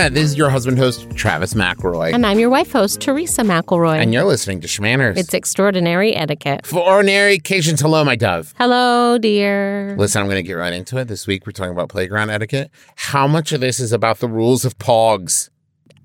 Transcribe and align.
Internet. 0.00 0.14
This 0.14 0.30
is 0.30 0.38
your 0.38 0.48
husband 0.48 0.78
host, 0.78 1.10
Travis 1.14 1.52
McElroy. 1.52 2.14
And 2.14 2.24
I'm 2.24 2.38
your 2.38 2.48
wife 2.48 2.72
host, 2.72 3.02
Teresa 3.02 3.42
McElroy. 3.42 3.98
And 3.98 4.14
you're 4.14 4.24
listening 4.24 4.62
to 4.62 4.66
Shmanners. 4.66 5.18
It's 5.18 5.34
extraordinary 5.34 6.16
etiquette. 6.16 6.64
For 6.64 6.80
ordinary 6.80 7.34
occasions. 7.34 7.82
Hello, 7.82 8.02
my 8.02 8.16
dove. 8.16 8.54
Hello, 8.56 9.18
dear. 9.18 9.94
Listen, 9.98 10.22
I'm 10.22 10.26
going 10.26 10.36
to 10.36 10.42
get 10.42 10.54
right 10.54 10.72
into 10.72 10.96
it. 10.96 11.08
This 11.08 11.26
week, 11.26 11.44
we're 11.44 11.52
talking 11.52 11.72
about 11.72 11.90
playground 11.90 12.30
etiquette. 12.30 12.70
How 12.96 13.26
much 13.26 13.52
of 13.52 13.60
this 13.60 13.78
is 13.78 13.92
about 13.92 14.20
the 14.20 14.28
rules 14.28 14.64
of 14.64 14.78
Pogs? 14.78 15.50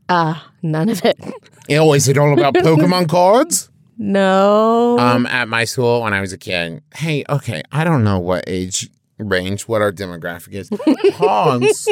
Uh, 0.10 0.42
none 0.62 0.90
of 0.90 1.04
it. 1.06 1.18
Oh, 1.68 1.94
is 1.94 2.08
it 2.08 2.16
all 2.20 2.32
about 2.32 2.54
Pokemon 2.54 3.10
cards? 3.10 3.72
No. 3.98 5.00
Um, 5.00 5.26
at 5.26 5.48
my 5.48 5.64
school 5.64 6.04
when 6.04 6.14
I 6.14 6.22
was 6.22 6.32
a 6.32 6.38
kid, 6.38 6.84
hey, 6.94 7.24
okay, 7.28 7.64
I 7.72 7.84
don't 7.84 8.04
know 8.04 8.20
what 8.20 8.44
age 8.46 8.88
range, 9.18 9.64
what 9.64 9.82
our 9.82 9.92
demographic 9.92 10.54
is. 10.54 10.70
Pogs 10.70 11.88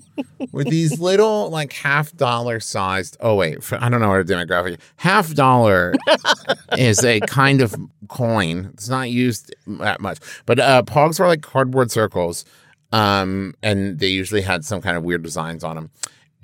were 0.52 0.64
these 0.64 0.98
little, 0.98 1.50
like 1.50 1.72
half 1.72 2.12
dollar 2.16 2.60
sized. 2.60 3.16
Oh 3.20 3.34
wait, 3.34 3.62
for, 3.62 3.82
I 3.82 3.88
don't 3.88 4.00
know 4.00 4.08
what 4.08 4.14
our 4.14 4.24
demographic. 4.24 4.72
Is. 4.72 4.78
Half 4.96 5.34
dollar 5.34 5.94
is 6.78 7.04
a 7.04 7.20
kind 7.20 7.60
of 7.60 7.74
coin. 8.08 8.70
It's 8.74 8.88
not 8.88 9.10
used 9.10 9.54
that 9.66 10.00
much, 10.00 10.18
but 10.46 10.58
uh, 10.58 10.82
Pogs 10.82 11.20
were 11.20 11.26
like 11.26 11.42
cardboard 11.42 11.90
circles, 11.90 12.44
um, 12.92 13.54
and 13.62 13.98
they 13.98 14.08
usually 14.08 14.42
had 14.42 14.64
some 14.64 14.80
kind 14.80 14.96
of 14.96 15.02
weird 15.02 15.22
designs 15.22 15.64
on 15.64 15.76
them. 15.76 15.90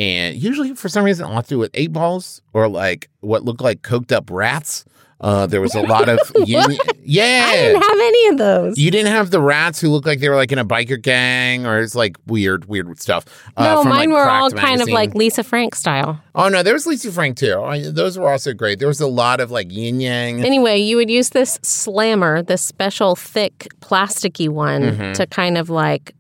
And 0.01 0.37
usually, 0.37 0.75
for 0.75 0.89
some 0.89 1.05
reason, 1.05 1.29
to 1.29 1.43
do 1.49 1.59
with 1.59 1.73
eight 1.75 1.93
balls 1.93 2.41
or 2.53 2.69
like 2.69 3.11
what 3.21 3.45
looked 3.45 3.61
like 3.61 3.83
coked 3.83 4.13
up 4.13 4.31
rats. 4.31 4.85
Uh, 5.21 5.47
there 5.47 5.61
was 5.61 5.75
a 5.75 5.83
lot 5.83 6.09
of 6.09 6.19
yin- 6.47 6.79
yeah. 7.03 7.45
I 7.49 7.57
didn't 7.57 7.83
have 7.83 7.99
any 7.99 8.27
of 8.29 8.39
those. 8.39 8.79
You 8.79 8.91
didn't 8.93 9.11
have 9.11 9.31
the 9.33 9.41
rats 9.41 9.81
who 9.81 9.89
looked 9.89 10.07
like 10.07 10.21
they 10.21 10.29
were 10.29 10.37
like 10.37 10.53
in 10.53 10.59
a 10.59 10.65
biker 10.65 11.01
gang 11.03 11.67
or 11.67 11.81
it's 11.81 11.97
like 11.97 12.17
weird, 12.27 12.67
weird 12.67 13.01
stuff. 13.01 13.25
Uh, 13.57 13.65
no, 13.65 13.83
from, 13.83 13.89
mine 13.91 14.11
like, 14.11 14.17
were 14.17 14.31
all 14.31 14.51
Cracked 14.51 14.65
kind 14.67 14.81
of 14.81 14.89
like 14.89 15.15
Lisa 15.17 15.43
Frank 15.43 15.75
style. 15.75 16.21
Oh 16.37 16.49
no, 16.49 16.63
there 16.63 16.75
was 16.75 16.87
Lisa 16.87 17.11
Frank 17.11 17.37
too. 17.37 17.61
I, 17.61 17.91
those 17.91 18.17
were 18.17 18.31
also 18.31 18.53
great. 18.55 18.79
There 18.79 18.87
was 18.87 19.01
a 19.01 19.09
lot 19.09 19.41
of 19.41 19.51
like 19.51 19.73
yin 19.73 20.01
yang. 20.01 20.45
Anyway, 20.45 20.79
you 20.79 20.97
would 20.97 21.11
use 21.11 21.31
this 21.31 21.59
slammer, 21.63 22.43
this 22.43 22.63
special 22.63 23.17
thick 23.17 23.67
plasticky 23.81 24.49
one, 24.49 24.83
Mm-hmm. 24.83 25.13
to 25.15 25.27
kind 25.27 25.59
of 25.59 25.69
like, 25.69 26.15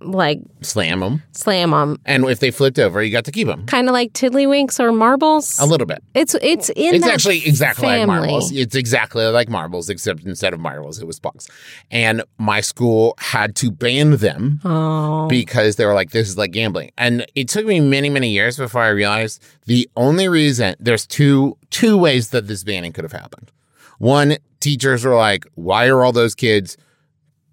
like 0.00 0.40
Slam 0.60 1.00
them, 1.00 1.22
slam 1.32 1.70
them, 1.70 1.98
and 2.04 2.24
if 2.24 2.40
they 2.40 2.50
flipped 2.50 2.78
over, 2.78 3.02
you 3.02 3.10
got 3.10 3.24
to 3.24 3.32
keep 3.32 3.46
them 3.46 3.66
kind 3.66 3.88
of 3.88 3.92
like 3.92 4.12
tiddlywinks 4.12 4.78
or 4.80 4.92
marbles. 4.92 5.58
a 5.58 5.66
little 5.66 5.86
bit. 5.86 6.02
It's 6.14 6.34
it's 6.42 6.68
in 6.70 6.94
It's 6.96 7.06
actually 7.06 7.38
exactly 7.46 7.86
like 7.88 8.06
marbles. 8.06 8.52
It's 8.52 8.74
exactly 8.74 9.24
like 9.26 9.48
marbles, 9.48 9.88
except 9.88 10.24
instead 10.24 10.52
of 10.52 10.60
marbles, 10.60 11.00
it 11.00 11.06
was 11.06 11.18
bugs. 11.20 11.48
And 11.90 12.22
my 12.38 12.60
school 12.60 13.14
had 13.18 13.54
to 13.56 13.70
ban 13.70 14.16
them 14.16 14.60
Oh, 14.64 15.28
because 15.28 15.76
they 15.76 15.86
were 15.86 15.94
like, 15.94 16.10
this 16.10 16.28
is 16.28 16.36
like 16.38 16.52
gambling. 16.52 16.90
And 16.98 17.26
it 17.34 17.48
took 17.48 17.66
me 17.66 17.80
many, 17.80 18.10
many 18.10 18.30
years 18.30 18.56
before 18.56 18.82
I 18.82 18.88
realized 18.88 19.42
the 19.66 19.88
only 19.96 20.28
reason 20.28 20.74
there's 20.80 21.06
two 21.06 21.56
two 21.70 21.96
ways 21.96 22.28
that 22.30 22.46
this 22.46 22.64
banning 22.64 22.92
could 22.92 23.04
have 23.04 23.12
happened. 23.12 23.50
One, 23.98 24.36
teachers 24.60 25.04
were 25.04 25.14
like, 25.16 25.46
why 25.54 25.86
are 25.86 26.04
all 26.04 26.12
those 26.12 26.34
kids 26.34 26.76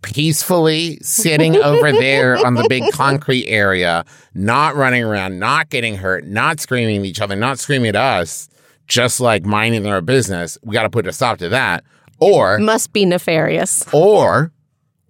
peacefully 0.02 0.98
sitting 1.02 1.56
over 1.58 1.92
there 1.92 2.38
on 2.46 2.56
the 2.56 2.66
big 2.68 2.84
concrete 2.94 3.48
area, 3.48 4.06
not 4.34 4.76
running 4.76 5.04
around, 5.04 5.40
not 5.40 5.70
getting 5.70 5.96
hurt, 5.96 6.26
not 6.26 6.60
screaming 6.60 6.98
at 6.98 7.06
each 7.06 7.22
other, 7.22 7.36
not 7.36 7.60
screaming 7.60 7.90
at 7.90 7.96
us, 7.96 8.50
just 8.88 9.20
like 9.20 9.46
minding 9.46 9.84
their 9.84 10.02
business. 10.02 10.58
We 10.64 10.74
got 10.74 10.84
to 10.84 10.90
put 10.90 11.08
a 11.08 11.14
stop 11.14 11.38
to 11.40 11.50
that. 11.50 11.84
Or 12.20 12.60
must 12.60 12.94
be 12.94 13.06
nefarious. 13.06 13.86
or 13.94 14.52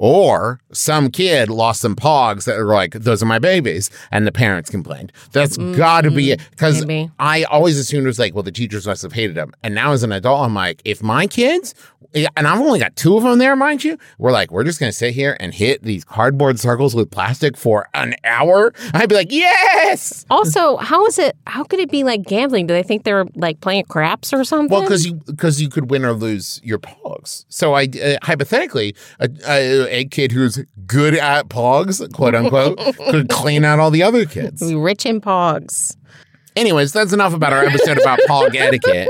or 0.04 0.60
some 0.72 1.12
kid 1.12 1.48
lost 1.48 1.82
some 1.82 1.96
pogs 1.96 2.46
that 2.46 2.58
are 2.58 2.66
like, 2.66 2.94
those 2.94 3.22
are 3.22 3.28
my 3.28 3.38
babies. 3.38 3.92
And 4.10 4.26
the 4.26 4.32
parents 4.32 4.68
complained. 4.68 5.12
That's 5.32 5.58
mm-hmm. 5.58 5.78
got 5.78 6.02
to 6.02 6.10
be 6.10 6.32
it. 6.32 6.42
Because. 6.50 6.84
I 7.20 7.44
always 7.44 7.78
assumed 7.78 8.06
it 8.06 8.08
was 8.08 8.18
like, 8.18 8.34
well, 8.34 8.42
the 8.42 8.52
teachers 8.52 8.88
must 8.88 9.04
have 9.04 9.14
hated 9.14 9.36
them. 9.36 9.54
And 9.62 9.76
now 9.76 9.92
as 9.92 10.02
an 10.02 10.12
adult, 10.12 10.44
I'm 10.44 10.56
like, 10.56 10.82
if 10.86 11.04
my 11.04 11.28
kids, 11.28 11.76
and 12.14 12.48
I've 12.48 12.60
only 12.60 12.80
got 12.80 12.96
two 12.96 13.16
of 13.18 13.24
them 13.24 13.38
there, 13.38 13.56
mind 13.56 13.84
you, 13.84 13.98
we're 14.18 14.32
like, 14.32 14.52
we're 14.52 14.64
just 14.64 14.80
going 14.80 14.92
to 14.92 14.98
sit 14.98 15.14
here 15.14 15.38
and 15.40 15.54
hit 15.54 15.84
these 15.84 16.04
cardboard 16.04 16.60
circles 16.60 16.94
with 16.96 17.10
plastic 17.10 17.56
for 17.56 17.88
an 17.94 18.16
hour. 18.24 18.74
I'd 18.94 19.10
be 19.10 19.16
like, 19.16 19.32
yes. 19.32 20.26
Also, 20.30 20.78
how 20.78 21.06
is 21.06 21.18
it? 21.18 21.36
How 21.48 21.64
could 21.64 21.80
it 21.80 21.90
be 21.90 22.04
like 22.04 22.24
gambling? 22.24 22.68
Do 22.68 22.74
they 22.74 22.84
think 22.84 23.04
they're 23.04 23.26
like 23.36 23.62
playing 23.62 23.86
craps 23.86 24.34
or 24.34 24.44
something? 24.44 24.70
Well, 24.70 24.82
because 24.82 25.06
you 25.06 25.14
because 25.26 25.62
you 25.62 25.70
could 25.70 25.90
win 25.90 26.06
or 26.06 26.14
lose 26.14 26.60
your 26.64 26.80
pogs. 26.80 27.46
So 27.50 27.74
I 27.74 27.86
uh, 27.86 28.18
hypothetically, 28.24 28.96
a, 29.20 29.30
a, 29.48 30.00
a 30.00 30.06
kid 30.06 30.32
who's 30.32 30.64
good 30.86 31.16
at 31.16 31.50
pogs, 31.50 32.12
quote 32.14 32.36
unquote, 32.36 32.78
could 33.10 33.30
clean 33.30 33.64
out 33.64 33.80
all 33.80 33.92
the 33.92 34.04
other 34.04 34.26
kids. 34.26 34.62
Rich 34.74 35.06
in 35.06 35.22
pogs. 35.22 35.96
Anyways, 36.56 36.92
that's 36.92 37.14
enough 37.14 37.34
about 37.34 37.54
our 37.54 37.64
episode 37.64 37.98
about 37.98 38.20
pog 38.28 38.56
etiquette. 38.56 39.08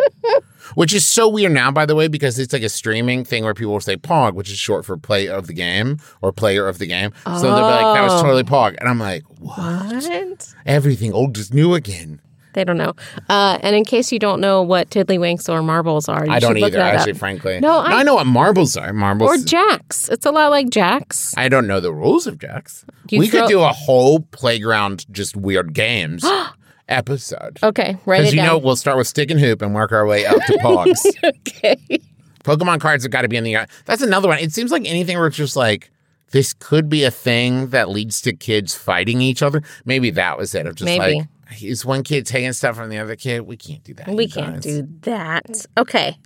Which 0.76 0.94
is 0.94 1.08
so 1.08 1.28
weird 1.28 1.52
now, 1.52 1.72
by 1.72 1.86
the 1.86 1.96
way, 1.96 2.08
because 2.08 2.40
it's 2.40 2.54
like 2.54 2.64
a 2.64 2.70
streaming 2.70 3.24
thing 3.24 3.44
where 3.44 3.54
people 3.54 3.74
will 3.74 3.80
say 3.82 3.98
POG, 3.98 4.36
which 4.36 4.50
is 4.52 4.58
short 4.58 4.86
for 4.86 4.98
play 4.98 5.28
of 5.28 5.48
the 5.48 5.54
game 5.54 5.98
or 6.22 6.32
player 6.32 6.68
of 6.68 6.78
the 6.80 6.88
game. 6.88 7.12
So 7.26 7.40
they'll 7.42 7.56
be 7.56 7.62
like, 7.62 7.96
that 7.96 8.04
was 8.04 8.14
Oh. 8.14 8.22
totally 8.24 8.44
POG. 8.44 8.76
And 8.80 8.90
I'm 8.90 9.00
like, 9.00 9.24
what? 9.40 9.58
What? 9.92 10.54
Everything 10.66 11.14
old 11.14 11.38
is 11.38 11.54
new 11.54 11.74
again. 11.74 12.22
They 12.54 12.66
don't 12.66 12.76
know. 12.78 12.94
Uh, 13.30 13.58
and 13.64 13.78
in 13.78 13.86
case 13.86 14.12
you 14.12 14.20
don't 14.20 14.42
know 14.42 14.62
what 14.62 14.90
tiddlywinks 14.90 15.48
or 15.48 15.64
marbles 15.64 16.10
are, 16.10 16.26
you 16.26 16.32
I 16.34 16.40
don't 16.40 16.58
either, 16.58 16.82
actually, 16.82 17.14
up. 17.14 17.18
frankly. 17.18 17.62
No, 17.62 17.78
I- 17.80 18.00
I 18.02 18.04
know 18.04 18.16
what 18.16 18.28
marbles 18.28 18.76
are. 18.76 18.92
Marbles. 18.92 19.30
Or 19.30 19.38
jacks. 19.46 20.10
It's 20.10 20.26
a 20.26 20.32
lot 20.32 20.52
like 20.52 20.70
jacks. 20.70 21.34
I 21.38 21.48
don't 21.48 21.66
know 21.66 21.80
the 21.80 21.94
rules 21.94 22.28
of 22.28 22.40
jacks. 22.40 22.84
You 23.10 23.20
we 23.20 23.28
throw- 23.30 23.42
could 23.44 23.48
do 23.50 23.62
a 23.62 23.70
whole 23.72 24.20
playground 24.20 25.06
just 25.12 25.38
weird 25.38 25.74
games 25.74 26.26
episode. 26.92 27.60
Okay, 27.64 27.98
write 28.06 28.20
Because 28.20 28.34
you 28.34 28.42
know 28.42 28.58
we'll 28.58 28.76
start 28.76 28.98
with 28.98 29.08
stick 29.08 29.32
and 29.32 29.40
hoop 29.40 29.62
and 29.62 29.74
work 29.74 29.92
our 29.92 30.06
way 30.06 30.26
up 30.26 30.38
to 30.46 30.54
pogs. 30.62 31.06
okay. 31.24 32.02
Pokemon 32.44 32.80
cards 32.80 33.04
have 33.04 33.12
got 33.12 33.22
to 33.22 33.28
be 33.28 33.38
in 33.38 33.44
the. 33.44 33.58
That's 33.86 34.02
another 34.02 34.28
one. 34.28 34.40
It 34.40 34.52
seems 34.52 34.72
like 34.72 34.86
anything 34.86 35.18
where 35.18 35.28
it's 35.28 35.38
just 35.38 35.56
like 35.56 35.92
this 36.32 36.54
could 36.54 36.90
be 36.90 37.04
a 37.04 37.12
thing 37.12 37.68
that 37.68 37.90
leads 37.90 38.22
to 38.22 38.34
kids 38.34 38.74
fighting 38.74 39.22
each 39.22 39.42
other. 39.42 39.62
Maybe 39.86 40.10
that 40.12 40.38
was 40.38 40.56
it. 40.56 40.66
Of 40.66 40.76
just 40.76 40.86
Maybe. 40.86 41.20
like 41.20 41.28
is 41.62 41.86
one 41.86 42.04
kid 42.04 42.26
taking 42.26 42.54
stuff 42.54 42.76
from 42.76 42.90
the 42.90 42.98
other 42.98 43.16
kid. 43.16 43.42
We 43.42 43.58
can't 43.58 43.84
do 43.84 43.94
that. 43.96 44.08
We 44.08 44.28
can't 44.28 44.56
guys. 44.56 44.64
do 44.64 44.88
that. 45.02 45.66
Okay. 45.78 46.18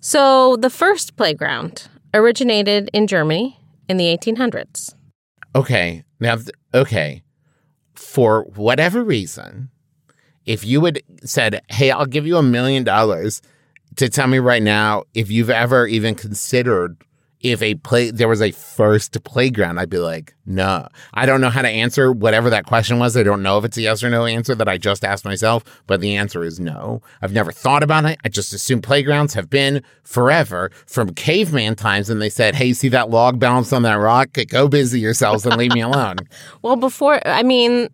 So 0.00 0.56
the 0.56 0.70
first 0.70 1.16
playground 1.16 1.88
originated 2.14 2.88
in 2.92 3.06
Germany 3.06 3.58
in 3.88 3.96
the 3.96 4.16
1800s. 4.16 4.94
Okay. 5.54 6.04
Now, 6.20 6.36
th- 6.36 6.50
okay. 6.72 7.22
For 7.94 8.44
whatever 8.54 9.02
reason, 9.02 9.70
if 10.50 10.64
you 10.64 10.80
would 10.80 11.00
said, 11.22 11.62
"Hey, 11.68 11.92
I'll 11.92 12.06
give 12.06 12.26
you 12.26 12.36
a 12.36 12.42
million 12.42 12.82
dollars 12.82 13.40
to 13.94 14.08
tell 14.08 14.26
me 14.26 14.40
right 14.40 14.62
now 14.62 15.04
if 15.14 15.30
you've 15.30 15.48
ever 15.48 15.86
even 15.86 16.16
considered 16.16 16.96
if 17.40 17.62
a 17.62 17.74
play 17.76 18.10
there 18.10 18.26
was 18.26 18.42
a 18.42 18.50
first 18.50 19.22
playground," 19.22 19.78
I'd 19.78 19.88
be 19.88 19.98
like, 19.98 20.34
"No, 20.44 20.88
I 21.14 21.24
don't 21.24 21.40
know 21.40 21.50
how 21.50 21.62
to 21.62 21.68
answer 21.68 22.10
whatever 22.10 22.50
that 22.50 22.66
question 22.66 22.98
was. 22.98 23.16
I 23.16 23.22
don't 23.22 23.44
know 23.44 23.58
if 23.58 23.64
it's 23.64 23.76
a 23.76 23.82
yes 23.82 24.02
or 24.02 24.10
no 24.10 24.24
answer 24.26 24.56
that 24.56 24.68
I 24.68 24.76
just 24.76 25.04
asked 25.04 25.24
myself, 25.24 25.62
but 25.86 26.00
the 26.00 26.16
answer 26.16 26.42
is 26.42 26.58
no. 26.58 27.00
I've 27.22 27.32
never 27.32 27.52
thought 27.52 27.84
about 27.84 28.04
it. 28.06 28.18
I 28.24 28.28
just 28.28 28.52
assume 28.52 28.82
playgrounds 28.82 29.34
have 29.34 29.48
been 29.48 29.84
forever 30.02 30.72
from 30.84 31.14
caveman 31.14 31.76
times, 31.76 32.10
and 32.10 32.20
they 32.20 32.28
said, 32.28 32.56
"Hey, 32.56 32.72
see 32.72 32.88
that 32.88 33.08
log 33.08 33.38
balanced 33.38 33.72
on 33.72 33.82
that 33.82 33.94
rock? 33.94 34.36
Go 34.48 34.66
busy 34.66 34.98
yourselves 34.98 35.46
and 35.46 35.56
leave 35.56 35.74
me 35.74 35.80
alone." 35.80 36.16
Well, 36.62 36.76
before, 36.76 37.26
I 37.26 37.42
mean, 37.42 37.88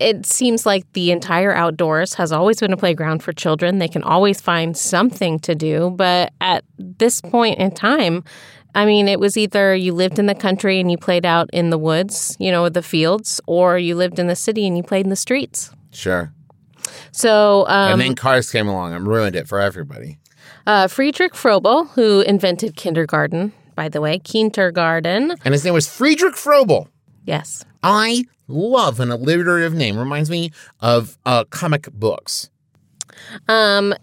it 0.00 0.26
seems 0.26 0.64
like 0.64 0.90
the 0.92 1.10
entire 1.10 1.54
outdoors 1.54 2.14
has 2.14 2.32
always 2.32 2.60
been 2.60 2.72
a 2.72 2.76
playground 2.76 3.22
for 3.22 3.32
children. 3.32 3.78
They 3.78 3.88
can 3.88 4.02
always 4.02 4.40
find 4.40 4.76
something 4.76 5.38
to 5.40 5.54
do. 5.54 5.90
But 5.90 6.32
at 6.40 6.64
this 6.78 7.20
point 7.20 7.58
in 7.58 7.70
time, 7.72 8.24
I 8.74 8.84
mean, 8.84 9.08
it 9.08 9.18
was 9.18 9.36
either 9.36 9.74
you 9.74 9.92
lived 9.92 10.18
in 10.18 10.26
the 10.26 10.34
country 10.34 10.78
and 10.78 10.90
you 10.90 10.98
played 10.98 11.24
out 11.26 11.48
in 11.52 11.70
the 11.70 11.78
woods, 11.78 12.36
you 12.38 12.50
know, 12.50 12.68
the 12.68 12.82
fields, 12.82 13.40
or 13.46 13.78
you 13.78 13.94
lived 13.96 14.18
in 14.18 14.26
the 14.26 14.36
city 14.36 14.66
and 14.66 14.76
you 14.76 14.82
played 14.82 15.06
in 15.06 15.10
the 15.10 15.16
streets. 15.16 15.70
Sure. 15.90 16.32
So, 17.12 17.66
um, 17.68 17.92
and 17.92 18.00
then 18.00 18.14
cars 18.14 18.50
came 18.50 18.68
along 18.68 18.94
and 18.94 19.06
ruined 19.06 19.34
it 19.36 19.48
for 19.48 19.58
everybody. 19.60 20.18
uh, 20.66 20.86
Friedrich 20.86 21.32
Frobel, 21.34 21.88
who 21.90 22.20
invented 22.20 22.76
kindergarten, 22.76 23.52
by 23.74 23.88
the 23.88 24.00
way, 24.00 24.18
kindergarten. 24.18 25.34
And 25.44 25.52
his 25.52 25.64
name 25.64 25.74
was 25.74 25.88
Friedrich 25.88 26.34
Frobel. 26.34 26.88
Yes. 27.24 27.64
I 27.82 28.24
love 28.48 28.98
an 29.00 29.10
alliterative 29.10 29.74
name. 29.74 29.98
Reminds 29.98 30.30
me 30.30 30.50
of 30.80 31.18
uh, 31.24 31.44
comic 31.44 31.90
books. 31.92 32.50
Um, 33.48 33.94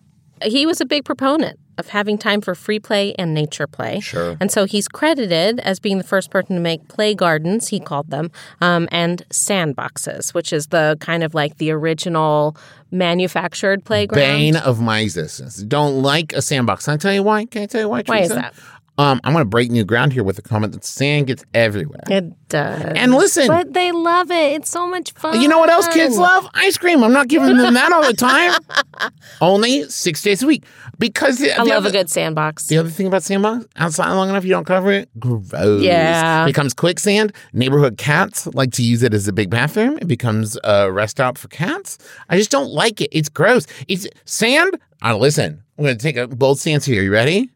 he 0.43 0.65
was 0.65 0.79
a 0.79 0.85
big 0.85 1.05
proponent 1.05 1.59
of 1.77 1.89
having 1.89 2.17
time 2.17 2.41
for 2.41 2.55
free 2.55 2.79
play 2.79 3.13
and 3.15 3.33
nature 3.33 3.67
play. 3.67 3.99
Sure. 3.99 4.37
And 4.39 4.51
so 4.51 4.65
he's 4.65 4.87
credited 4.87 5.59
as 5.59 5.79
being 5.79 5.97
the 5.97 6.03
first 6.03 6.29
person 6.31 6.55
to 6.55 6.61
make 6.61 6.87
play 6.87 7.13
gardens, 7.13 7.67
he 7.67 7.79
called 7.79 8.09
them, 8.09 8.31
um, 8.61 8.87
and 8.91 9.27
sandboxes, 9.29 10.33
which 10.33 10.53
is 10.53 10.67
the 10.67 10.97
kind 10.99 11.23
of 11.23 11.33
like 11.33 11.57
the 11.57 11.71
original 11.71 12.55
manufactured 12.91 13.83
playground. 13.83 14.21
Bane 14.21 14.55
of 14.55 14.79
my 14.79 14.99
existence. 14.99 15.57
Don't 15.57 16.01
like 16.01 16.33
a 16.33 16.41
sandbox. 16.41 16.85
Can 16.85 16.93
I 16.93 16.97
tell 16.97 17.13
you 17.13 17.23
why? 17.23 17.45
Can 17.45 17.63
I 17.63 17.65
tell 17.65 17.81
you 17.81 17.89
why? 17.89 18.03
Why 18.05 18.19
is 18.19 18.29
that? 18.29 18.53
Um, 18.97 19.19
I'm 19.25 19.33
going 19.33 19.41
to 19.43 19.49
break 19.49 19.71
new 19.71 19.83
ground 19.83 20.13
here 20.13 20.23
with 20.23 20.37
a 20.39 20.41
comment 20.41 20.71
that 20.73 20.85
sand 20.85 21.27
gets 21.27 21.43
everywhere. 21.53 22.03
It 22.09 22.31
does. 22.47 22.81
And 22.95 23.13
listen, 23.13 23.47
but 23.47 23.73
they 23.73 23.91
love 23.91 24.31
it. 24.31 24.53
It's 24.53 24.69
so 24.69 24.87
much 24.87 25.11
fun. 25.11 25.41
you 25.41 25.49
know 25.49 25.59
what 25.59 25.69
else 25.69 25.87
kids 25.89 26.17
love? 26.17 26.47
Ice 26.53 26.77
cream. 26.77 27.03
I'm 27.03 27.11
not 27.11 27.27
giving 27.27 27.57
them 27.57 27.73
that 27.73 27.91
all 27.91 28.03
the 28.05 28.13
time. 28.13 28.53
Only 29.41 29.89
six 29.89 30.21
days 30.21 30.41
a 30.43 30.47
week 30.47 30.63
because 30.97 31.39
the, 31.39 31.51
I 31.51 31.57
the 31.57 31.65
love 31.65 31.77
other, 31.85 31.89
a 31.89 31.91
good 31.91 32.09
sandbox. 32.09 32.67
The 32.67 32.77
other 32.77 32.89
thing 32.89 33.07
about 33.07 33.23
sandbox, 33.23 33.65
outside 33.75 34.13
long 34.13 34.29
enough, 34.29 34.45
you 34.45 34.51
don't 34.51 34.65
cover 34.65 34.91
it. 34.91 35.09
Gross. 35.19 35.51
Yeah. 35.81 36.43
it 36.43 36.47
becomes 36.47 36.73
quicksand. 36.73 37.33
Neighborhood 37.51 37.97
cats 37.97 38.47
like 38.47 38.71
to 38.73 38.83
use 38.83 39.03
it 39.03 39.13
as 39.13 39.27
a 39.27 39.33
big 39.33 39.49
bathroom. 39.49 39.97
It 40.01 40.07
becomes 40.07 40.57
a 40.63 40.89
rest 40.91 41.11
stop 41.11 41.37
for 41.37 41.49
cats. 41.49 41.97
I 42.29 42.37
just 42.37 42.49
don't 42.51 42.69
like 42.71 43.01
it. 43.01 43.09
It's 43.11 43.27
gross. 43.29 43.67
It's 43.89 44.07
sand. 44.23 44.79
Uh, 45.03 45.17
listen, 45.17 45.61
I'm 45.77 45.83
going 45.83 45.97
to 45.97 46.01
take 46.01 46.15
a 46.15 46.27
bold 46.27 46.59
stance 46.59 46.85
here. 46.85 47.03
You 47.03 47.11
ready? 47.11 47.49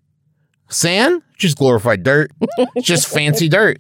Sand, 0.70 1.22
just 1.38 1.58
glorified 1.58 2.04
dirt. 2.04 2.32
It's 2.76 2.88
just 2.88 3.08
fancy 3.08 3.50
dirt. 3.50 3.80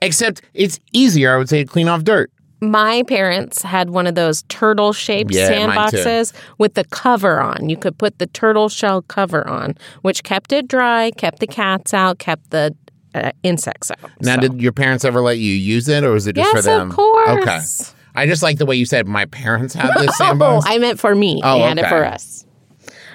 Except 0.00 0.42
it's 0.54 0.78
easier, 0.92 1.34
I 1.34 1.38
would 1.38 1.48
say, 1.48 1.64
to 1.64 1.68
clean 1.70 1.88
off 1.88 2.04
dirt. 2.04 2.30
My 2.60 3.02
parents 3.02 3.62
had 3.62 3.90
one 3.90 4.06
of 4.06 4.14
those 4.14 4.42
turtle 4.44 4.92
shaped 4.94 5.34
Yeah, 5.34 5.66
mine 5.66 5.90
too. 5.90 5.98
sandboxes 5.98 6.32
with 6.56 6.74
the 6.74 6.84
cover 6.84 7.40
on. 7.40 7.68
You 7.68 7.76
could 7.76 7.98
put 7.98 8.18
the 8.18 8.26
turtle 8.28 8.68
shell 8.70 9.02
cover 9.02 9.46
on, 9.46 9.74
which 10.02 10.22
kept 10.22 10.52
it 10.52 10.68
dry, 10.68 11.10
kept 11.10 11.40
the 11.40 11.46
cats 11.46 11.92
out, 11.92 12.18
kept 12.18 12.50
the 12.50 12.74
uh, 13.14 13.32
insects 13.42 13.90
out. 13.90 14.10
Now, 14.20 14.36
So- 14.36 14.40
did 14.42 14.62
your 14.62 14.72
parents 14.72 15.04
ever 15.04 15.20
let 15.20 15.38
you 15.38 15.52
use 15.52 15.88
it, 15.88 16.04
or 16.04 16.12
was 16.12 16.26
it 16.26 16.36
just 16.36 16.46
yes, 16.46 16.56
for 16.56 16.62
them? 16.62 16.88
Yes, 16.88 16.90
of 16.90 16.96
course. 16.96 17.28
Okay. 17.42 17.90
I 18.16 18.26
just 18.26 18.42
like 18.42 18.58
the 18.58 18.66
way 18.66 18.76
you 18.76 18.86
said 18.86 19.06
my 19.06 19.26
parents 19.26 19.74
had 19.74 19.90
this 19.98 20.08
Oh, 20.20 20.24
sandbox. 20.24 20.64
I 20.68 20.78
meant 20.78 21.00
for 21.00 21.14
me. 21.14 21.40
Oh, 21.44 21.58
they 21.58 21.64
had 21.64 21.78
it 21.78 21.84
okay. 21.84 21.88
for 21.90 22.04
us. 22.06 22.43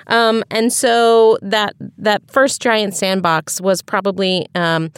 Um, 0.10 0.44
and 0.52 0.72
so 0.74 1.38
that 1.42 1.76
that 1.98 2.30
first 2.30 2.62
giant 2.62 2.96
sandbox 2.96 3.62
was 3.62 3.82
probably 3.82 4.48
um, 4.56 4.92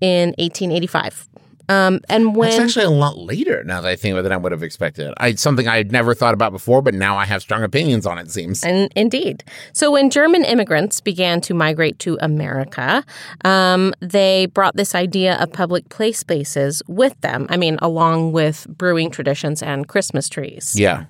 in 0.00 0.28
1885. 0.38 1.28
Um, 1.70 2.00
and 2.08 2.34
when 2.34 2.50
That's 2.50 2.60
actually 2.60 2.86
a 2.86 2.90
lot 2.90 3.18
later 3.18 3.62
now 3.62 3.82
that 3.82 3.88
I 3.88 3.94
think 3.94 4.12
about 4.12 4.20
it 4.20 4.22
than 4.24 4.32
I 4.32 4.38
would 4.38 4.52
have 4.52 4.62
expected. 4.62 5.12
I 5.18 5.34
something 5.34 5.68
I 5.68 5.76
had 5.76 5.92
never 5.92 6.14
thought 6.14 6.32
about 6.32 6.50
before, 6.50 6.80
but 6.80 6.94
now 6.94 7.16
I 7.16 7.26
have 7.26 7.42
strong 7.42 7.62
opinions 7.62 8.06
on 8.06 8.18
it. 8.18 8.30
Seems 8.30 8.64
And 8.64 8.90
indeed. 8.96 9.44
So 9.74 9.90
when 9.90 10.08
German 10.08 10.44
immigrants 10.44 11.00
began 11.00 11.40
to 11.42 11.54
migrate 11.54 11.98
to 12.00 12.16
America, 12.20 13.04
um, 13.44 13.92
they 14.00 14.46
brought 14.46 14.76
this 14.76 14.94
idea 14.94 15.36
of 15.36 15.52
public 15.52 15.88
play 15.90 16.12
spaces 16.12 16.82
with 16.88 17.20
them. 17.20 17.46
I 17.50 17.58
mean, 17.58 17.78
along 17.82 18.32
with 18.32 18.66
brewing 18.68 19.10
traditions 19.10 19.62
and 19.62 19.86
Christmas 19.86 20.28
trees. 20.28 20.74
yeah. 20.78 21.04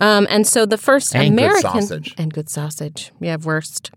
Um, 0.00 0.26
and 0.30 0.46
so 0.46 0.66
the 0.66 0.78
first 0.78 1.14
And 1.14 1.24
good 1.24 1.32
American 1.44 1.82
sausage. 1.82 2.14
and 2.18 2.32
good 2.32 2.48
sausage, 2.48 3.12
yeah, 3.20 3.36
wurst. 3.36 3.90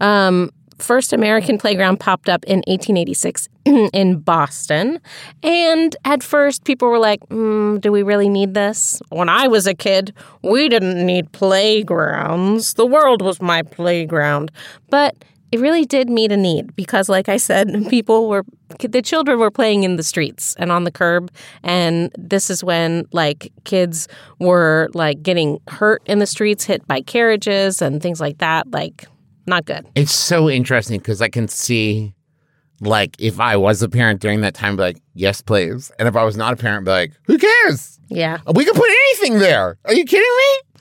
Um, 0.00 0.50
first 0.78 1.12
American 1.12 1.56
playground 1.58 2.00
popped 2.00 2.28
up 2.28 2.44
in 2.44 2.58
1886 2.66 3.48
in 3.64 4.18
Boston, 4.18 5.00
and 5.42 5.96
at 6.04 6.22
first 6.22 6.64
people 6.64 6.88
were 6.88 6.98
like, 6.98 7.20
mm, 7.28 7.80
"Do 7.80 7.92
we 7.92 8.02
really 8.02 8.28
need 8.28 8.54
this?" 8.54 9.00
When 9.10 9.28
I 9.28 9.46
was 9.48 9.66
a 9.66 9.74
kid, 9.74 10.12
we 10.42 10.68
didn't 10.68 11.04
need 11.04 11.30
playgrounds. 11.32 12.74
The 12.74 12.86
world 12.86 13.22
was 13.22 13.40
my 13.40 13.62
playground, 13.62 14.50
but. 14.90 15.14
It 15.52 15.60
really 15.60 15.84
did 15.84 16.10
meet 16.10 16.32
a 16.32 16.36
need 16.36 16.74
because, 16.74 17.08
like 17.08 17.28
I 17.28 17.36
said, 17.36 17.86
people 17.88 18.28
were, 18.28 18.44
the 18.80 19.02
children 19.02 19.38
were 19.38 19.50
playing 19.50 19.84
in 19.84 19.96
the 19.96 20.02
streets 20.02 20.54
and 20.58 20.72
on 20.72 20.84
the 20.84 20.90
curb. 20.90 21.30
And 21.62 22.10
this 22.18 22.50
is 22.50 22.64
when, 22.64 23.06
like, 23.12 23.52
kids 23.64 24.08
were, 24.40 24.88
like, 24.94 25.22
getting 25.22 25.60
hurt 25.68 26.02
in 26.06 26.18
the 26.18 26.26
streets, 26.26 26.64
hit 26.64 26.86
by 26.88 27.00
carriages 27.00 27.80
and 27.80 28.02
things 28.02 28.20
like 28.20 28.38
that. 28.38 28.70
Like, 28.70 29.06
not 29.46 29.64
good. 29.64 29.86
It's 29.94 30.14
so 30.14 30.50
interesting 30.50 30.98
because 30.98 31.20
I 31.22 31.28
can 31.28 31.48
see, 31.48 32.14
like, 32.80 33.14
if 33.18 33.38
I 33.40 33.56
was 33.56 33.82
a 33.82 33.88
parent 33.88 34.20
during 34.20 34.40
that 34.40 34.54
time, 34.54 34.76
be 34.76 34.82
like, 34.82 35.02
yes, 35.14 35.40
please. 35.40 35.92
And 35.98 36.08
if 36.08 36.16
I 36.16 36.24
was 36.24 36.36
not 36.36 36.52
a 36.52 36.56
parent, 36.56 36.84
be 36.84 36.90
like, 36.90 37.12
who 37.24 37.38
cares? 37.38 38.00
Yeah. 38.08 38.38
We 38.52 38.64
could 38.64 38.74
put 38.74 38.90
anything 38.90 39.38
there. 39.38 39.78
Are 39.84 39.94
you 39.94 40.04
kidding 40.04 40.22
me? 40.22 40.73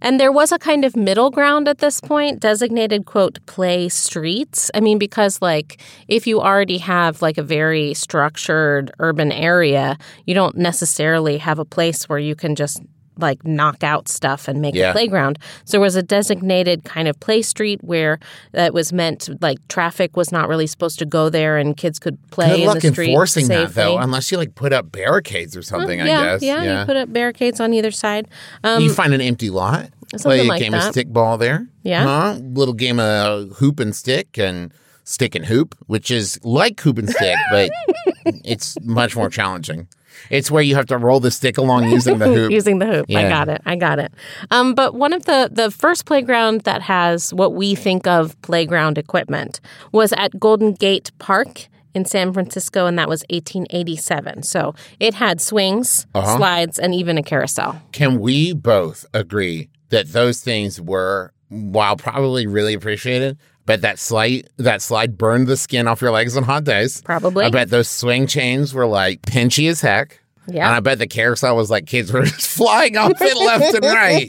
And 0.00 0.20
there 0.20 0.32
was 0.32 0.52
a 0.52 0.58
kind 0.58 0.84
of 0.84 0.96
middle 0.96 1.30
ground 1.30 1.68
at 1.68 1.78
this 1.78 2.00
point, 2.00 2.40
designated, 2.40 3.06
quote, 3.06 3.38
play 3.46 3.88
streets. 3.88 4.70
I 4.74 4.80
mean, 4.80 4.98
because, 4.98 5.40
like, 5.40 5.80
if 6.08 6.26
you 6.26 6.40
already 6.40 6.78
have, 6.78 7.22
like, 7.22 7.38
a 7.38 7.42
very 7.42 7.94
structured 7.94 8.92
urban 8.98 9.32
area, 9.32 9.96
you 10.26 10.34
don't 10.34 10.56
necessarily 10.56 11.38
have 11.38 11.58
a 11.58 11.64
place 11.64 12.08
where 12.08 12.18
you 12.18 12.34
can 12.34 12.54
just, 12.54 12.80
like, 13.18 13.44
knock 13.46 13.82
out 13.82 14.08
stuff 14.08 14.48
and 14.48 14.60
make 14.60 14.74
Yeah. 14.74 14.90
a 14.90 14.92
playground. 14.92 15.38
So 15.64 15.72
there 15.72 15.80
was 15.80 15.96
a 15.96 16.02
designated 16.02 16.84
kind 16.84 17.08
of 17.08 17.18
play 17.20 17.42
street 17.42 17.82
where 17.82 18.18
that 18.52 18.74
was 18.74 18.92
meant, 18.92 19.28
like, 19.42 19.58
traffic 19.68 20.16
was 20.16 20.30
not 20.32 20.48
really 20.48 20.66
supposed 20.66 20.98
to 20.98 21.06
go 21.06 21.28
there 21.30 21.56
and 21.56 21.76
kids 21.76 21.98
could 21.98 22.18
play 22.30 22.48
Good 22.48 22.60
in 22.60 22.66
luck 22.66 22.80
the 22.80 22.92
street 22.92 23.08
enforcing 23.10 23.48
that, 23.48 23.74
though, 23.74 23.98
unless 23.98 24.30
you, 24.30 24.38
like, 24.38 24.54
put 24.54 24.72
up 24.72 24.90
barricades 24.92 25.56
or 25.56 25.62
something, 25.62 25.98
yeah, 25.98 26.04
I 26.04 26.24
guess. 26.24 26.42
yeah, 26.42 26.80
you 26.80 26.86
put 26.86 26.96
up 26.96 27.12
barricades 27.12 27.60
on 27.60 27.72
either 27.74 27.90
side. 27.90 28.28
Um, 28.64 28.82
you 28.82 28.92
find 28.92 29.12
an 29.14 29.20
empty 29.20 29.50
lot. 29.50 29.90
Play 30.20 30.40
a 30.40 30.44
like 30.44 30.60
game 30.62 30.72
that. 30.72 30.86
of 30.86 30.92
stick 30.92 31.12
ball 31.12 31.36
there. 31.36 31.66
Yeah. 31.82 32.04
Huh? 32.04 32.38
Little 32.40 32.74
game 32.74 33.00
of 33.00 33.50
hoop 33.56 33.80
and 33.80 33.94
stick 33.94 34.38
and 34.38 34.72
stick 35.02 35.34
and 35.34 35.44
hoop, 35.44 35.74
which 35.86 36.10
is 36.12 36.38
like 36.44 36.80
hoop 36.80 36.98
and 36.98 37.10
stick, 37.10 37.36
but 37.50 37.70
it's 38.44 38.76
much 38.82 39.16
more 39.16 39.28
challenging. 39.28 39.88
It's 40.30 40.50
where 40.50 40.62
you 40.62 40.74
have 40.74 40.86
to 40.86 40.98
roll 40.98 41.20
the 41.20 41.30
stick 41.30 41.58
along 41.58 41.88
using 41.90 42.18
the 42.18 42.26
hoop. 42.26 42.50
using 42.60 42.78
the 42.78 42.86
hoop. 42.86 43.06
I 43.10 43.28
got 43.28 43.48
it. 43.48 43.62
I 43.66 43.76
got 43.76 43.98
it. 43.98 44.12
Um, 44.50 44.74
but 44.74 44.94
one 44.94 45.12
of 45.12 45.24
the 45.24 45.48
the 45.52 45.70
first 45.70 46.04
playground 46.04 46.62
that 46.62 46.82
has 46.82 47.32
what 47.34 47.54
we 47.54 47.74
think 47.74 48.06
of 48.06 48.40
playground 48.42 48.98
equipment 48.98 49.60
was 49.92 50.12
at 50.16 50.38
Golden 50.38 50.72
Gate 50.72 51.10
Park 51.18 51.68
in 51.94 52.04
San 52.04 52.32
Francisco, 52.32 52.86
and 52.86 52.98
that 52.98 53.08
was 53.08 53.24
1887. 53.30 54.42
So 54.42 54.74
it 55.00 55.14
had 55.14 55.40
swings, 55.40 56.06
Uh-huh. 56.14 56.36
slides, 56.36 56.78
and 56.78 56.94
even 56.94 57.16
a 57.18 57.22
carousel. 57.22 57.80
Can 57.92 58.20
we 58.20 58.52
both 58.52 59.06
agree 59.14 59.68
that 59.88 60.08
those 60.12 60.40
things 60.40 60.80
were, 60.80 61.32
while 61.48 61.96
probably 61.96 62.46
really 62.46 62.74
appreciated, 62.74 63.38
but 63.66 63.82
that 63.82 63.98
slide 63.98 64.48
that 64.56 64.80
slide 64.80 65.18
burned 65.18 65.48
the 65.48 65.56
skin 65.56 65.86
off 65.86 66.00
your 66.00 66.10
legs 66.10 66.36
on 66.36 66.44
hot 66.44 66.64
days? 66.64 67.02
Probably. 67.02 67.44
I 67.44 67.50
bet 67.50 67.70
those 67.70 67.88
swing 67.88 68.26
chains 68.26 68.72
were 68.72 68.86
like 68.86 69.22
pinchy 69.22 69.68
as 69.68 69.80
heck. 69.80 70.20
Yeah. 70.48 70.66
And 70.66 70.76
I 70.76 70.80
bet 70.80 70.98
the 70.98 71.08
carousel 71.08 71.56
was 71.56 71.70
like 71.70 71.86
kids 71.86 72.12
were 72.12 72.22
just 72.24 72.48
flying 72.48 72.96
off 72.96 73.20
it 73.20 73.36
left 73.36 73.74
and 73.74 73.84
right. 73.84 74.28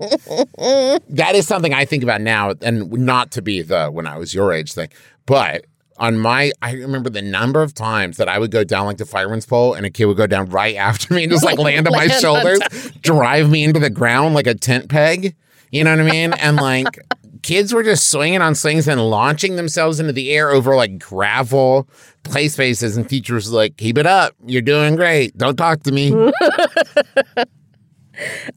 That 1.09 1.35
is 1.35 1.47
something 1.47 1.73
I 1.73 1.85
think 1.85 2.03
about 2.03 2.21
now, 2.21 2.53
and 2.61 2.91
not 2.91 3.31
to 3.31 3.41
be 3.41 3.61
the 3.61 3.87
when 3.89 4.07
I 4.07 4.17
was 4.17 4.33
your 4.33 4.51
age 4.51 4.73
thing, 4.73 4.89
but 5.25 5.65
on 5.99 6.17
my, 6.17 6.51
I 6.61 6.73
remember 6.73 7.09
the 7.09 7.21
number 7.21 7.63
of 7.63 7.73
times 7.73 8.17
that 8.17 8.29
I 8.29 8.37
would 8.37 8.51
go 8.51 8.63
down 8.63 8.85
like 8.85 8.97
the 8.97 9.05
fireman's 9.05 9.45
pole, 9.45 9.73
and 9.73 9.85
a 9.85 9.89
kid 9.89 10.05
would 10.05 10.17
go 10.17 10.27
down 10.27 10.49
right 10.49 10.75
after 10.77 11.13
me 11.13 11.23
and 11.23 11.31
just 11.31 11.43
like 11.43 11.57
land 11.57 11.87
on 11.87 11.93
my 11.93 12.07
shoulders, 12.07 12.59
drive 13.01 13.49
me 13.49 13.63
into 13.63 13.79
the 13.79 13.89
ground 13.89 14.35
like 14.35 14.47
a 14.47 14.55
tent 14.55 14.89
peg. 14.89 15.35
You 15.71 15.83
know 15.83 15.91
what 15.91 15.99
I 15.99 16.09
mean? 16.09 16.33
And 16.33 16.55
like 16.55 16.99
kids 17.47 17.73
were 17.73 17.81
just 17.81 18.11
swinging 18.11 18.41
on 18.41 18.53
slings 18.55 18.89
and 18.89 18.99
launching 18.99 19.55
themselves 19.55 20.01
into 20.01 20.11
the 20.11 20.33
air 20.33 20.49
over 20.49 20.75
like 20.75 20.99
gravel 20.99 21.87
play 22.23 22.49
spaces, 22.49 22.97
and 22.97 23.07
teachers 23.07 23.49
like, 23.49 23.77
"Keep 23.77 23.97
it 23.97 24.05
up, 24.05 24.33
you're 24.45 24.61
doing 24.61 24.97
great. 24.97 25.37
Don't 25.37 25.55
talk 25.55 25.81
to 25.83 25.93
me." 25.93 26.11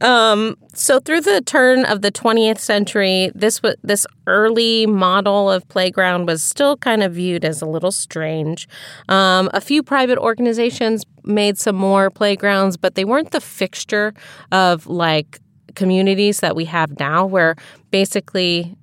um, 0.00 0.56
So 0.74 0.98
through 0.98 1.20
the 1.20 1.40
turn 1.40 1.84
of 1.84 2.02
the 2.02 2.10
20th 2.10 2.58
century, 2.58 3.30
this 3.32 3.62
wa- 3.62 3.74
this 3.84 4.08
early 4.26 4.86
model 4.86 5.48
of 5.48 5.68
playground 5.68 6.26
was 6.26 6.42
still 6.42 6.76
kind 6.76 7.04
of 7.04 7.12
viewed 7.12 7.44
as 7.44 7.62
a 7.62 7.66
little 7.66 7.92
strange. 7.92 8.66
Um, 9.08 9.48
a 9.54 9.60
few 9.60 9.84
private 9.84 10.18
organizations 10.18 11.04
made 11.22 11.58
some 11.58 11.76
more 11.76 12.10
playgrounds, 12.10 12.76
but 12.76 12.96
they 12.96 13.04
weren't 13.04 13.30
the 13.30 13.40
fixture 13.40 14.14
of 14.50 14.88
like 14.88 15.38
communities 15.76 16.40
that 16.40 16.56
we 16.56 16.64
have 16.64 16.98
now, 16.98 17.24
where 17.24 17.54
basically 17.92 18.74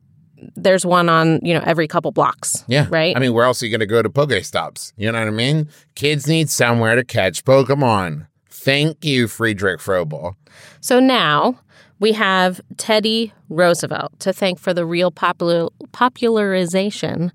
there's 0.56 0.86
one 0.86 1.10
on 1.10 1.39
you 1.44 1.53
know 1.53 1.63
every 1.65 1.88
couple 1.88 2.12
blocks. 2.12 2.63
Yeah. 2.67 2.88
right. 2.89 3.15
I 3.15 3.20
mean, 3.20 3.34
where 3.34 3.46
else 3.46 3.62
are 3.62 3.65
you 3.65 3.72
going 3.72 3.79
to 3.79 3.86
go 3.86 4.01
to 4.01 4.10
Poke 4.10 4.44
Stops? 4.44 4.94
You 4.98 5.12
know 5.12 5.20
what 5.20 5.27
I 5.27 5.32
mean? 5.32 5.70
Kids 5.96 6.27
need 6.27 6.50
somewhere 6.50 6.96
to 6.96 7.03
catch 7.03 7.44
Pokemon. 7.44 8.27
Thank 8.50 9.06
you, 9.06 9.27
Friedrich 9.27 9.79
Frobel. 9.79 10.36
So 10.82 11.00
now 11.00 11.60
we 12.00 12.12
have 12.13 12.62
Teddy 12.77 13.34
Roosevelt 13.50 14.20
to 14.20 14.34
thank 14.34 14.60
for 14.60 14.74
the 14.74 14.86
real 14.86 15.12
popular 15.12 15.70
popularization 15.91 17.32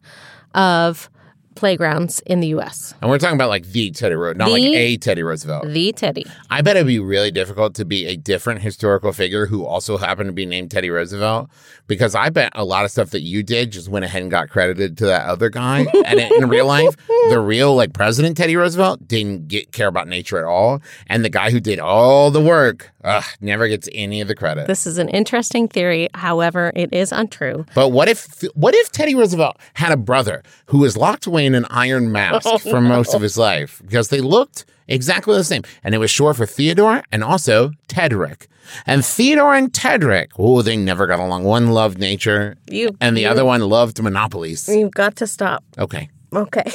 of 0.55 1.09
playgrounds 1.55 2.21
in 2.27 2.41
the 2.41 2.49
U.S. 2.49 2.95
And 3.01 3.11
we're 3.11 3.19
talking 3.19 3.37
about 3.37 3.49
like 3.49 3.67
the 3.67 3.91
Teddy 3.91 4.15
Roosevelt, 4.15 4.37
not 4.37 4.51
like 4.51 4.63
a 4.63 4.97
Teddy 4.97 5.23
Roosevelt. 5.23 5.69
The 5.69 5.93
Teddy. 5.93 6.27
I 6.51 6.63
bet 6.63 6.77
it'd 6.77 6.87
be 6.87 6.99
really 6.99 7.31
difficult 7.31 7.75
to 7.77 7.85
be 7.85 8.07
a 8.07 8.17
different 8.17 8.63
historical 8.63 9.13
figure 9.13 9.47
who 9.47 9.65
also 9.65 9.97
happened 9.97 10.29
to 10.29 10.33
be 10.33 10.47
named 10.47 10.71
Teddy 10.71 10.91
Roosevelt 10.91 11.51
because 11.87 12.15
I 12.15 12.31
bet 12.31 12.53
a 12.55 12.65
lot 12.65 12.85
of 12.85 12.91
stuff 12.91 13.11
that 13.11 13.23
you 13.23 13.43
did 13.43 13.73
just 13.73 13.89
went 13.89 14.05
ahead 14.05 14.23
and 14.23 14.31
got 14.31 14.49
credited 14.49 14.97
to 14.99 15.07
that 15.07 15.27
other 15.27 15.51
guy. 15.51 15.87
and 16.07 16.21
in 16.21 16.49
real 16.49 16.67
life, 16.67 16.97
the 17.29 17.41
real 17.41 17.75
like 17.75 17.93
President 17.93 18.37
Teddy 18.37 18.57
Roosevelt 18.57 19.07
didn't 19.07 19.49
get 19.49 19.73
care 19.73 19.89
about 19.89 20.09
nature 20.09 20.39
at 20.39 20.45
all, 20.45 20.83
and 21.07 21.25
the 21.25 21.31
guy 21.31 21.51
who 21.51 21.61
did 21.61 21.79
all 21.79 22.31
the 22.31 22.41
work 22.41 22.93
ugh, 23.05 23.25
never 23.41 23.69
gets 23.69 23.89
any 23.93 24.21
of 24.21 24.29
the 24.29 24.35
credit. 24.35 24.67
This 24.67 24.87
is 24.87 24.99
an 24.99 25.09
interesting 25.09 25.69
theory. 25.69 26.09
However, 26.15 26.73
it 26.75 26.93
is 26.93 27.13
untrue. 27.13 27.67
But 27.75 27.91
what 27.91 28.09
if 28.09 28.43
what 28.55 28.75
if 28.75 28.91
Teddy 28.91 29.15
Roosevelt 29.15 29.57
had 29.75 29.93
a 29.93 29.97
brother 29.97 30.43
who 30.67 30.79
was 30.79 30.97
locked 30.97 31.27
away 31.27 31.42
in 31.47 31.55
an 31.55 31.67
iron 31.71 32.11
mask 32.13 32.47
Oh, 32.47 32.59
for 32.59 32.81
most 32.81 33.15
of 33.15 33.23
his 33.23 33.37
life 33.39 33.81
because 33.85 34.09
they 34.09 34.21
looked 34.21 34.65
exactly 34.89 35.37
the 35.37 35.45
same, 35.45 35.63
and 35.85 35.95
it 35.95 35.99
was 35.99 36.11
short 36.11 36.37
for 36.37 36.47
Theodore 36.47 37.03
and 37.13 37.23
also 37.25 37.71
Tedric. 37.89 38.47
And 38.87 39.05
Theodore 39.05 39.55
and 39.55 39.73
Tedric, 39.73 40.29
oh, 40.39 40.63
they 40.63 40.77
never 40.77 41.07
got 41.07 41.19
along. 41.19 41.45
One 41.45 41.69
loved 41.73 41.99
nature, 41.99 42.57
You 42.71 42.91
and 43.01 43.17
the 43.17 43.23
you- 43.23 43.29
other 43.29 43.45
one 43.45 43.61
loved 43.61 44.03
monopolies. 44.03 44.69
You've 44.69 44.93
got 44.95 45.17
to 45.17 45.27
stop. 45.27 45.63
Okay, 45.79 46.09
Okay. 46.35 46.71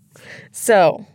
so, 0.52 1.06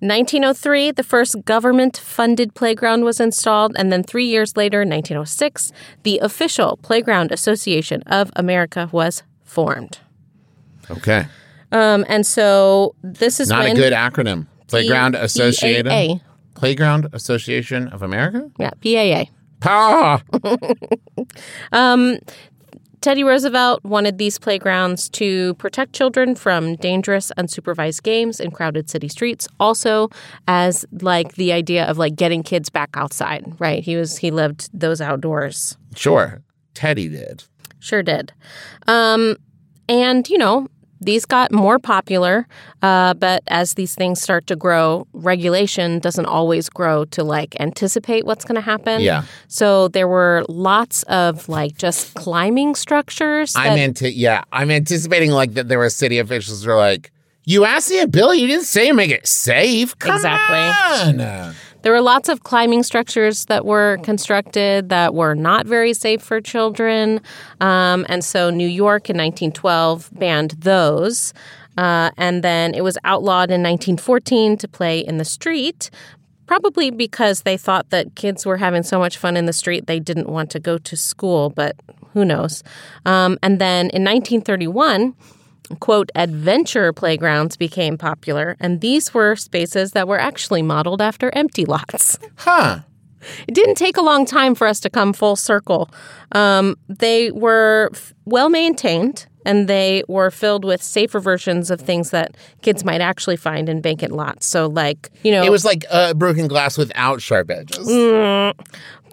1903, 0.00 0.92
the 0.92 1.02
first 1.02 1.44
government 1.44 1.96
funded 1.98 2.54
playground 2.54 3.04
was 3.04 3.18
installed. 3.20 3.74
And 3.76 3.90
then 3.92 4.02
three 4.04 4.26
years 4.26 4.56
later, 4.56 4.78
1906, 4.80 5.72
the 6.04 6.18
official 6.20 6.78
Playground 6.82 7.32
Association 7.32 8.02
of 8.06 8.30
America 8.36 8.88
was 8.92 9.22
formed. 9.44 9.98
okay, 10.90 11.26
Um, 11.72 12.04
and 12.08 12.26
so 12.26 12.94
this 13.02 13.40
is 13.40 13.48
not 13.48 13.64
when 13.64 13.72
a 13.72 13.74
good 13.74 13.92
acronym. 13.92 14.46
Playground 14.68 15.12
P- 15.12 15.20
Association. 15.20 15.86
PAA. 15.86 16.24
Playground 16.54 17.08
Association 17.12 17.88
of 17.88 18.02
America. 18.02 18.50
Yeah, 18.58 18.70
PAA. 18.82 19.30
Pa. 19.60 20.22
Teddy 23.00 23.22
Roosevelt 23.22 23.84
wanted 23.84 24.18
these 24.18 24.38
playgrounds 24.38 25.08
to 25.10 25.54
protect 25.54 25.92
children 25.92 26.34
from 26.34 26.74
dangerous, 26.76 27.30
unsupervised 27.38 28.02
games 28.02 28.40
in 28.40 28.50
crowded 28.50 28.90
city 28.90 29.08
streets. 29.08 29.46
Also, 29.60 30.08
as 30.48 30.84
like 31.00 31.34
the 31.36 31.52
idea 31.52 31.86
of 31.86 31.96
like 31.96 32.16
getting 32.16 32.42
kids 32.42 32.68
back 32.68 32.90
outside, 32.94 33.44
right? 33.60 33.84
He 33.84 33.96
was 33.96 34.18
he 34.18 34.30
lived 34.30 34.68
those 34.72 35.00
outdoors. 35.00 35.76
Sure, 35.94 36.42
Teddy 36.74 37.08
did. 37.08 37.44
Sure 37.78 38.02
did. 38.02 38.32
Um, 38.88 39.36
and, 39.88 40.28
you 40.28 40.38
know, 40.38 40.66
these 41.00 41.24
got 41.24 41.52
more 41.52 41.78
popular, 41.78 42.46
uh, 42.82 43.14
but 43.14 43.42
as 43.48 43.74
these 43.74 43.94
things 43.94 44.20
start 44.20 44.46
to 44.48 44.56
grow, 44.56 45.06
regulation 45.12 45.98
doesn't 46.00 46.26
always 46.26 46.68
grow 46.68 47.04
to 47.06 47.22
like 47.24 47.54
anticipate 47.60 48.26
what's 48.26 48.44
going 48.44 48.56
to 48.56 48.60
happen. 48.60 49.00
Yeah. 49.00 49.24
So 49.46 49.88
there 49.88 50.08
were 50.08 50.44
lots 50.48 51.02
of 51.04 51.48
like 51.48 51.76
just 51.78 52.14
climbing 52.14 52.74
structures. 52.74 53.54
I'm 53.56 53.76
that- 53.76 53.82
into 53.82 54.12
yeah. 54.12 54.44
I'm 54.52 54.70
anticipating 54.70 55.30
like 55.30 55.54
that 55.54 55.68
there 55.68 55.78
were 55.78 55.90
city 55.90 56.18
officials 56.18 56.64
who 56.64 56.70
are 56.70 56.76
like, 56.76 57.10
you 57.44 57.64
asked 57.64 57.90
me 57.90 58.00
a 58.00 58.06
bill, 58.06 58.34
you 58.34 58.46
didn't 58.46 58.66
say 58.66 58.92
make 58.92 59.10
it 59.10 59.26
safe. 59.26 59.98
Come 59.98 60.16
Exactly. 60.16 61.20
on. 61.20 61.54
There 61.82 61.92
were 61.92 62.00
lots 62.00 62.28
of 62.28 62.42
climbing 62.42 62.82
structures 62.82 63.44
that 63.46 63.64
were 63.64 63.98
constructed 64.02 64.88
that 64.88 65.14
were 65.14 65.34
not 65.34 65.66
very 65.66 65.94
safe 65.94 66.20
for 66.20 66.40
children. 66.40 67.20
Um, 67.60 68.04
and 68.08 68.24
so 68.24 68.50
New 68.50 68.66
York 68.66 69.08
in 69.08 69.16
1912 69.16 70.10
banned 70.12 70.52
those. 70.58 71.32
Uh, 71.76 72.10
and 72.16 72.42
then 72.42 72.74
it 72.74 72.82
was 72.82 72.98
outlawed 73.04 73.50
in 73.50 73.62
1914 73.62 74.56
to 74.56 74.66
play 74.66 74.98
in 74.98 75.18
the 75.18 75.24
street, 75.24 75.90
probably 76.46 76.90
because 76.90 77.42
they 77.42 77.56
thought 77.56 77.90
that 77.90 78.16
kids 78.16 78.44
were 78.44 78.56
having 78.56 78.82
so 78.82 78.98
much 78.98 79.16
fun 79.16 79.36
in 79.36 79.46
the 79.46 79.52
street 79.52 79.86
they 79.86 80.00
didn't 80.00 80.28
want 80.28 80.50
to 80.50 80.58
go 80.58 80.76
to 80.76 80.96
school, 80.96 81.50
but 81.50 81.76
who 82.14 82.24
knows. 82.24 82.64
Um, 83.06 83.38
and 83.44 83.60
then 83.60 83.90
in 83.90 84.02
1931, 84.02 85.14
quote, 85.80 86.10
adventure 86.14 86.92
playgrounds 86.92 87.56
became 87.56 87.96
popular, 87.98 88.56
and 88.60 88.80
these 88.80 89.12
were 89.14 89.36
spaces 89.36 89.92
that 89.92 90.08
were 90.08 90.18
actually 90.18 90.62
modeled 90.62 91.00
after 91.02 91.30
empty 91.34 91.64
lots. 91.64 92.18
Huh. 92.36 92.80
It 93.48 93.54
didn't 93.54 93.74
take 93.74 93.96
a 93.96 94.00
long 94.02 94.24
time 94.26 94.54
for 94.54 94.66
us 94.66 94.78
to 94.80 94.90
come 94.90 95.12
full 95.12 95.34
circle. 95.36 95.90
Um, 96.32 96.76
they 96.88 97.30
were 97.32 97.90
f- 97.92 98.14
well 98.24 98.48
maintained 98.48 99.26
and 99.44 99.66
they 99.68 100.04
were 100.08 100.30
filled 100.30 100.64
with 100.64 100.80
safer 100.82 101.18
versions 101.18 101.70
of 101.70 101.80
things 101.80 102.10
that 102.10 102.36
kids 102.62 102.84
might 102.84 103.00
actually 103.00 103.36
find 103.36 103.68
in 103.68 103.82
vacant 103.82 104.12
lots. 104.12 104.46
So, 104.46 104.68
like, 104.68 105.10
you 105.24 105.32
know, 105.32 105.42
It 105.42 105.50
was 105.50 105.64
like 105.64 105.84
uh, 105.90 106.14
broken 106.14 106.46
glass 106.46 106.78
without 106.78 107.20
sharp 107.20 107.50
edges. 107.50 107.88
Mm. 107.88 108.54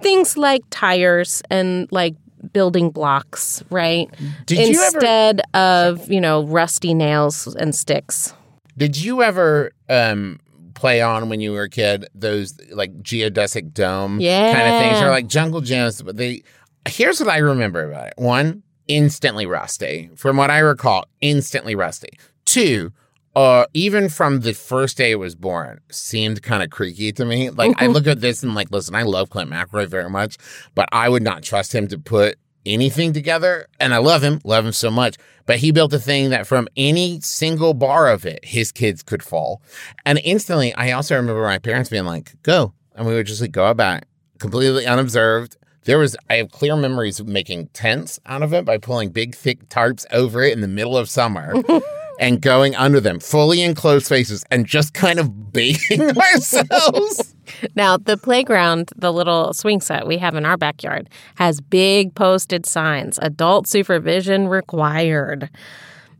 things 0.02 0.38
like 0.38 0.62
tires 0.70 1.42
and 1.50 1.88
like 1.92 2.16
building 2.54 2.90
blocks, 2.90 3.64
right? 3.70 4.10
Did 4.46 4.70
you 4.70 4.82
ever- 4.82 4.98
Instead 4.98 5.42
of, 5.54 6.12
you 6.12 6.22
know, 6.22 6.44
rusty 6.44 6.94
nails 6.94 7.54
and 7.56 7.76
sticks. 7.76 8.34
Did 8.78 8.98
you 8.98 9.24
ever 9.24 9.72
um 9.90 10.40
play 10.74 11.02
on 11.02 11.30
when 11.30 11.40
you 11.40 11.54
were 11.54 11.64
a 11.64 11.70
kid 11.70 12.06
those 12.14 12.58
like 12.72 12.94
geodesic 13.02 13.74
dome 13.74 14.20
yeah. 14.20 14.54
kind 14.54 14.74
of 14.74 14.82
things 14.82 15.02
or 15.02 15.10
like 15.10 15.28
jungle 15.28 15.62
gyms? 15.62 16.04
But 16.04 16.18
they 16.18 16.44
here's 16.88 17.20
what 17.20 17.30
I 17.30 17.38
remember 17.38 17.90
about 17.90 18.08
it. 18.08 18.14
One, 18.18 18.64
instantly 18.88 19.46
rusty. 19.46 20.10
From 20.16 20.38
what 20.38 20.52
I 20.52 20.60
recall, 20.60 21.06
instantly 21.22 21.76
rusty. 21.76 22.20
Two, 22.46 22.92
uh, 23.36 23.66
even 23.74 24.10
from 24.10 24.42
the 24.42 24.54
first 24.54 24.98
day 24.98 25.12
it 25.12 25.20
was 25.20 25.36
born, 25.36 25.82
seemed 25.92 26.42
kind 26.42 26.64
of 26.64 26.70
creaky 26.70 27.12
to 27.14 27.26
me. 27.26 27.50
Like 27.50 27.82
I 27.82 27.88
look 27.96 28.08
at 28.08 28.22
this 28.22 28.44
and 28.44 28.56
like, 28.56 28.72
listen, 28.72 28.96
I 28.96 29.04
love 29.04 29.30
Clint 29.30 29.50
McElroy 29.50 29.88
very 29.88 30.10
much, 30.10 30.38
but 30.74 30.88
I 30.92 31.10
would 31.10 31.24
not 31.24 31.44
trust 31.44 31.74
him 31.74 31.88
to 31.90 31.98
put 31.98 32.38
anything 32.66 33.14
together. 33.14 33.68
And 33.80 33.94
I 33.94 33.98
love 33.98 34.24
him, 34.24 34.40
love 34.44 34.66
him 34.66 34.72
so 34.72 34.90
much. 34.90 35.18
But 35.46 35.58
he 35.58 35.72
built 35.72 35.94
a 35.94 36.00
thing 36.00 36.32
that 36.32 36.48
from 36.48 36.68
any 36.76 37.20
single 37.22 37.76
bar 37.76 38.10
of 38.10 38.26
it, 38.26 38.44
his 38.44 38.72
kids 38.72 39.04
could 39.04 39.22
fall. 39.22 39.62
And 40.06 40.20
instantly, 40.24 40.74
I 40.74 40.92
also 40.92 41.16
remember 41.16 41.44
my 41.44 41.60
parents 41.60 41.90
being 41.90 42.06
like, 42.06 42.34
go. 42.42 42.74
And 42.96 43.06
we 43.06 43.14
would 43.14 43.28
just 43.28 43.42
like 43.42 43.52
go 43.52 43.66
about 43.66 43.78
back 43.78 44.08
completely 44.40 44.86
unobserved. 44.86 45.58
There 45.84 46.00
was, 46.00 46.16
I 46.30 46.36
have 46.36 46.52
clear 46.52 46.76
memories 46.76 47.20
of 47.20 47.28
making 47.28 47.68
tents 47.68 48.20
out 48.26 48.42
of 48.42 48.54
it 48.54 48.66
by 48.66 48.78
pulling 48.78 49.10
big, 49.10 49.36
thick 49.36 49.70
tarps 49.70 50.06
over 50.12 50.42
it 50.42 50.54
in 50.54 50.62
the 50.62 50.68
middle 50.68 50.98
of 50.98 51.10
summer 51.10 51.54
and 52.20 52.42
going 52.42 52.76
under 52.76 53.00
them, 53.00 53.20
fully 53.20 53.62
enclosed 53.62 54.06
spaces, 54.06 54.44
and 54.52 54.66
just 54.66 54.94
kind 54.94 55.20
of 55.20 55.52
bathing 55.54 56.02
ourselves. 56.18 57.36
Now, 57.76 57.98
the 57.98 58.18
playground, 58.18 58.92
the 58.96 59.12
little 59.14 59.54
swing 59.54 59.82
set 59.82 60.08
we 60.08 60.18
have 60.18 60.36
in 60.36 60.46
our 60.46 60.58
backyard, 60.58 61.10
has 61.36 61.62
big 61.62 62.16
posted 62.16 62.66
signs 62.66 63.20
adult 63.22 63.68
supervision 63.68 64.48
required. 64.48 65.50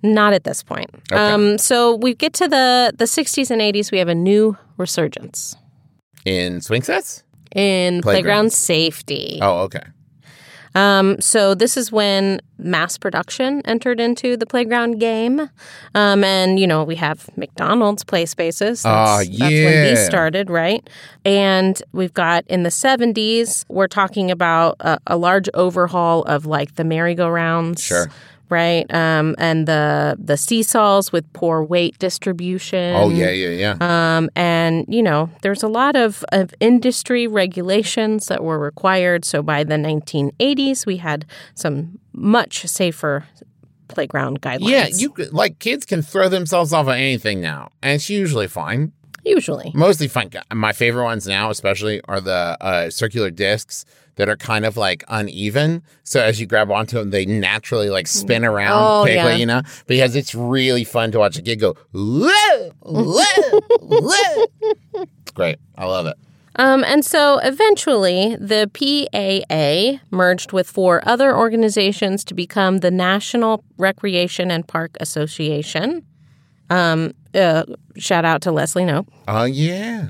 Not 0.04 0.34
at 0.34 0.44
this 0.44 0.62
point. 0.62 0.90
Um, 1.12 1.58
so 1.58 1.96
we 1.96 2.14
get 2.14 2.34
to 2.34 2.48
the, 2.48 2.94
the 2.96 3.06
60s 3.06 3.50
and 3.50 3.60
80s, 3.62 3.92
we 3.92 3.98
have 3.98 4.08
a 4.10 4.14
new 4.14 4.56
resurgence 4.78 5.56
In 6.26 6.62
swing 6.62 6.84
sets? 6.84 7.24
in 7.56 8.02
Playgrounds. 8.02 8.04
playground 8.04 8.54
safety. 8.54 9.40
Oh, 9.42 9.60
okay. 9.62 9.82
Um, 10.76 11.20
so 11.22 11.56
this 11.56 11.78
is 11.78 11.92
when 11.92 12.42
mass 12.58 12.98
production 12.98 13.62
entered 13.66 14.00
into 14.00 14.38
the 14.38 14.46
playground 14.46 15.00
game, 15.00 15.50
um, 15.96 16.24
and 16.24 16.60
you 16.60 16.68
know 16.68 16.84
we 16.84 16.96
have 16.96 17.30
McDonald's 17.38 18.04
play 18.04 18.26
spaces. 18.26 18.86
Ah, 18.86 19.18
That's, 19.18 19.30
that's 19.30 19.40
when 19.42 19.84
these 19.86 20.06
started, 20.06 20.50
right? 20.50 20.88
And 21.24 21.82
we've 21.94 22.14
got 22.14 22.46
in 22.48 22.64
the 22.64 22.70
'70s, 22.70 23.66
we're 23.70 23.88
talking 23.88 24.30
about 24.30 24.76
a, 24.82 25.00
a 25.08 25.18
large 25.18 25.50
overhaul 25.54 26.24
of 26.24 26.46
like 26.46 26.76
the 26.76 26.84
merry-go-rounds. 26.84 27.82
Sure. 27.82 28.10
Right, 28.50 28.92
um, 28.94 29.36
and 29.40 29.68
the 29.68 30.16
the 30.20 30.38
seesaws 30.38 31.12
with 31.12 31.32
poor 31.34 31.64
weight 31.64 31.98
distribution. 31.98 32.96
Oh, 32.96 33.10
yeah, 33.10 33.32
yeah, 33.32 33.76
yeah. 33.80 34.18
Um, 34.18 34.30
and, 34.36 34.86
you 34.88 35.02
know, 35.02 35.32
there's 35.42 35.64
a 35.64 35.68
lot 35.68 35.96
of, 35.96 36.24
of 36.32 36.54
industry 36.60 37.26
regulations 37.26 38.28
that 38.28 38.44
were 38.44 38.60
required. 38.60 39.26
So 39.26 39.42
by 39.42 39.64
the 39.64 39.76
1980s, 39.76 40.86
we 40.86 40.98
had 40.98 41.26
some 41.56 41.98
much 42.14 42.68
safer 42.68 43.26
playground 43.88 44.42
guidelines. 44.42 44.70
yeah, 44.70 44.88
you 44.88 45.14
like 45.32 45.60
kids 45.60 45.86
can 45.86 46.02
throw 46.02 46.30
themselves 46.30 46.74
off 46.74 46.88
of 46.88 46.94
anything 46.94 47.42
now, 47.42 47.72
and 47.82 47.96
it's 47.96 48.10
usually 48.10 48.48
fine. 48.48 48.92
Usually. 49.24 49.72
Mostly 49.74 50.08
fine. 50.08 50.30
My 50.54 50.72
favorite 50.72 51.04
ones 51.04 51.28
now, 51.28 51.50
especially, 51.50 52.00
are 52.08 52.22
the 52.22 52.58
uh, 52.62 52.90
circular 52.92 53.32
discs 53.32 53.84
that 54.16 54.30
are 54.30 54.38
kind 54.38 54.66
of 54.66 54.78
like 54.78 55.04
uneven. 55.08 55.84
So 56.04 56.22
as 56.22 56.40
you 56.40 56.46
grab 56.48 56.72
onto 56.72 56.98
them, 56.98 57.10
they 57.10 57.26
naturally 57.26 57.90
like 57.90 58.08
spin 58.08 58.46
around 58.46 58.82
Oh, 58.82 59.02
quickly, 59.04 59.16
yeah. 59.32 59.36
you 59.36 59.46
know, 59.46 59.62
because 59.88 60.16
it's 60.16 60.34
really 60.34 60.84
fun 60.84 61.12
to 61.12 61.20
watch 61.20 61.38
a 61.38 61.42
kid 61.42 61.60
go, 61.60 61.76
whoa, 61.94 62.72
whoa, 62.80 63.60
whoa. 63.82 64.46
It's 65.22 65.32
great. 65.34 65.58
I 65.78 65.86
love 65.86 66.06
it. 66.08 66.16
Um, 66.58 66.86
and 66.86 67.04
so 67.06 67.40
eventually, 67.40 68.38
the 68.38 68.70
PAA 68.74 70.00
merged 70.16 70.54
with 70.54 70.70
four 70.70 71.06
other 71.06 71.36
organizations 71.36 72.24
to 72.26 72.34
become 72.34 72.78
the 72.78 72.92
National 72.92 73.62
Recreation 73.78 74.50
and 74.52 74.66
Park 74.66 74.96
Association. 75.02 76.06
Um, 76.70 77.12
uh, 77.34 77.64
shout 77.98 78.24
out 78.24 78.42
to 78.44 78.54
Leslie 78.54 78.86
Knope. 78.86 79.08
Oh, 79.28 79.44
yeah. 79.44 80.10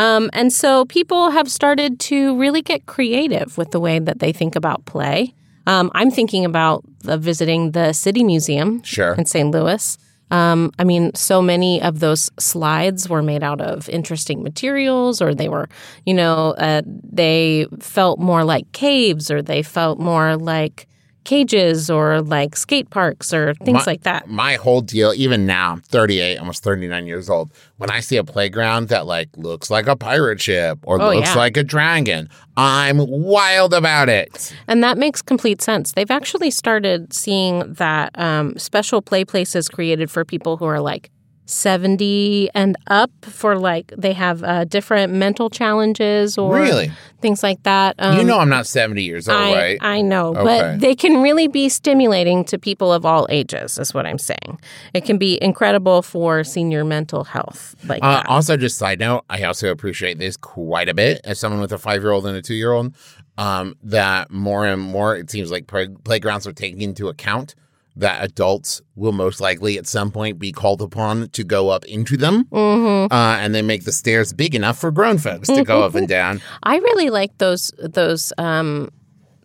Um, 0.00 0.30
and 0.32 0.50
so 0.50 0.86
people 0.86 1.30
have 1.30 1.50
started 1.50 2.00
to 2.00 2.34
really 2.38 2.62
get 2.62 2.86
creative 2.86 3.58
with 3.58 3.70
the 3.70 3.78
way 3.80 3.98
that 3.98 4.18
they 4.18 4.32
think 4.32 4.56
about 4.56 4.86
play. 4.86 5.34
Um, 5.66 5.90
I'm 5.94 6.10
thinking 6.10 6.46
about 6.46 6.84
uh, 7.06 7.18
visiting 7.18 7.72
the 7.72 7.92
City 7.92 8.24
Museum 8.24 8.82
Sure. 8.82 9.14
in 9.14 9.26
St. 9.26 9.50
Louis. 9.50 9.98
Um, 10.30 10.72
I 10.78 10.84
mean, 10.84 11.14
so 11.14 11.42
many 11.42 11.82
of 11.82 12.00
those 12.00 12.30
slides 12.38 13.10
were 13.10 13.22
made 13.22 13.42
out 13.42 13.60
of 13.60 13.88
interesting 13.90 14.42
materials, 14.42 15.20
or 15.20 15.34
they 15.34 15.48
were, 15.50 15.68
you 16.06 16.14
know, 16.14 16.52
uh, 16.52 16.80
they 16.86 17.66
felt 17.80 18.18
more 18.20 18.42
like 18.42 18.72
caves, 18.72 19.30
or 19.30 19.42
they 19.42 19.62
felt 19.62 19.98
more 19.98 20.36
like 20.36 20.86
cages, 21.30 21.88
or 21.88 22.20
like 22.22 22.56
skate 22.56 22.90
parks, 22.90 23.32
or 23.32 23.54
things 23.54 23.86
My- 23.86 23.92
like 23.92 24.02
that. 24.02 24.28
My 24.28 24.54
whole 24.54 24.80
deal, 24.80 25.12
even 25.14 25.46
now, 25.46 25.70
I'm 25.72 25.80
38, 25.80 26.38
almost 26.38 26.64
39 26.64 27.06
years 27.06 27.30
old. 27.30 27.52
When 27.76 27.88
I 27.88 28.00
see 28.00 28.16
a 28.16 28.24
playground 28.24 28.88
that 28.88 29.06
like 29.06 29.28
looks 29.36 29.70
like 29.70 29.86
a 29.86 29.94
pirate 29.96 30.40
ship 30.40 30.78
or 30.82 31.00
Oh, 31.00 31.14
looks 31.14 31.28
yeah. 31.28 31.34
like 31.44 31.56
a 31.56 31.62
dragon, 31.62 32.28
I'm 32.56 32.98
wild 33.08 33.72
about 33.72 34.08
it. 34.08 34.52
And 34.66 34.82
that 34.82 34.98
makes 34.98 35.22
complete 35.22 35.62
sense. 35.62 35.92
They've 35.92 36.10
actually 36.10 36.50
started 36.50 37.12
seeing 37.12 37.74
that 37.74 38.10
um, 38.18 38.58
special 38.58 39.00
play 39.00 39.24
places 39.24 39.68
created 39.68 40.10
for 40.10 40.24
people 40.24 40.56
who 40.56 40.64
are 40.64 40.80
like 40.80 41.10
70 41.50 42.50
and 42.54 42.76
up 42.86 43.10
for 43.22 43.56
like 43.58 43.92
they 43.96 44.12
have 44.12 44.42
uh, 44.42 44.64
different 44.64 45.12
mental 45.12 45.50
challenges 45.50 46.38
or 46.38 46.54
Really? 46.54 46.90
things 47.20 47.42
like 47.42 47.62
that. 47.64 47.96
Um, 47.98 48.18
you 48.18 48.24
know, 48.24 48.38
I'm 48.38 48.48
not 48.48 48.66
70 48.66 49.02
years 49.02 49.28
old, 49.28 49.36
I, 49.38 49.52
right? 49.54 49.78
I 49.80 50.00
know, 50.02 50.28
Okay. 50.36 50.44
but 50.44 50.80
they 50.80 50.94
can 50.94 51.22
really 51.22 51.48
be 51.48 51.68
stimulating 51.68 52.44
to 52.46 52.58
people 52.58 52.92
of 52.92 53.04
all 53.04 53.26
ages, 53.30 53.78
is 53.78 53.92
what 53.92 54.06
I'm 54.06 54.18
saying. 54.18 54.60
It 54.94 55.04
can 55.04 55.18
be 55.18 55.42
incredible 55.42 56.02
for 56.02 56.44
senior 56.44 56.84
mental 56.84 57.24
health. 57.24 57.74
Like 57.84 58.02
Uh, 58.02 58.22
also, 58.26 58.56
just 58.56 58.78
side 58.78 59.00
note, 59.00 59.24
I 59.28 59.42
also 59.42 59.70
appreciate 59.70 60.18
this 60.18 60.36
quite 60.36 60.88
a 60.88 60.94
bit 60.94 61.20
as 61.24 61.38
someone 61.38 61.60
with 61.60 61.72
a 61.72 61.78
five 61.78 62.02
year 62.02 62.12
old 62.12 62.26
and 62.26 62.36
a 62.36 62.42
two 62.42 62.54
year 62.54 62.72
old. 62.72 62.94
Um, 63.38 63.74
that 63.84 64.30
more 64.30 64.66
and 64.66 64.82
more 64.82 65.16
it 65.16 65.30
seems 65.30 65.50
like 65.50 65.66
play- 65.66 65.88
playgrounds 66.04 66.46
are 66.46 66.52
taking 66.52 66.82
into 66.82 67.08
account 67.08 67.54
that 67.96 68.22
adults 68.24 68.80
will 68.94 69.12
most 69.12 69.40
likely 69.40 69.76
at 69.78 69.86
some 69.86 70.10
point 70.10 70.38
be 70.38 70.52
called 70.52 70.80
upon 70.80 71.28
to 71.30 71.44
go 71.44 71.68
up 71.70 71.84
into 71.86 72.16
them, 72.16 72.44
Mhm. 72.52 73.06
uh, 73.10 73.38
and 73.40 73.54
they 73.54 73.62
make 73.62 73.84
the 73.84 73.92
stairs 73.92 74.32
big 74.32 74.54
enough 74.54 74.78
for 74.78 74.90
grown 74.90 75.18
folks 75.18 75.48
to 75.48 75.64
go 75.64 75.82
up 75.82 75.94
and 75.94 76.08
down. 76.18 76.40
I 76.62 76.76
really 76.78 77.10
like 77.10 77.36
those 77.38 77.72
those 77.78 78.32
um, 78.38 78.90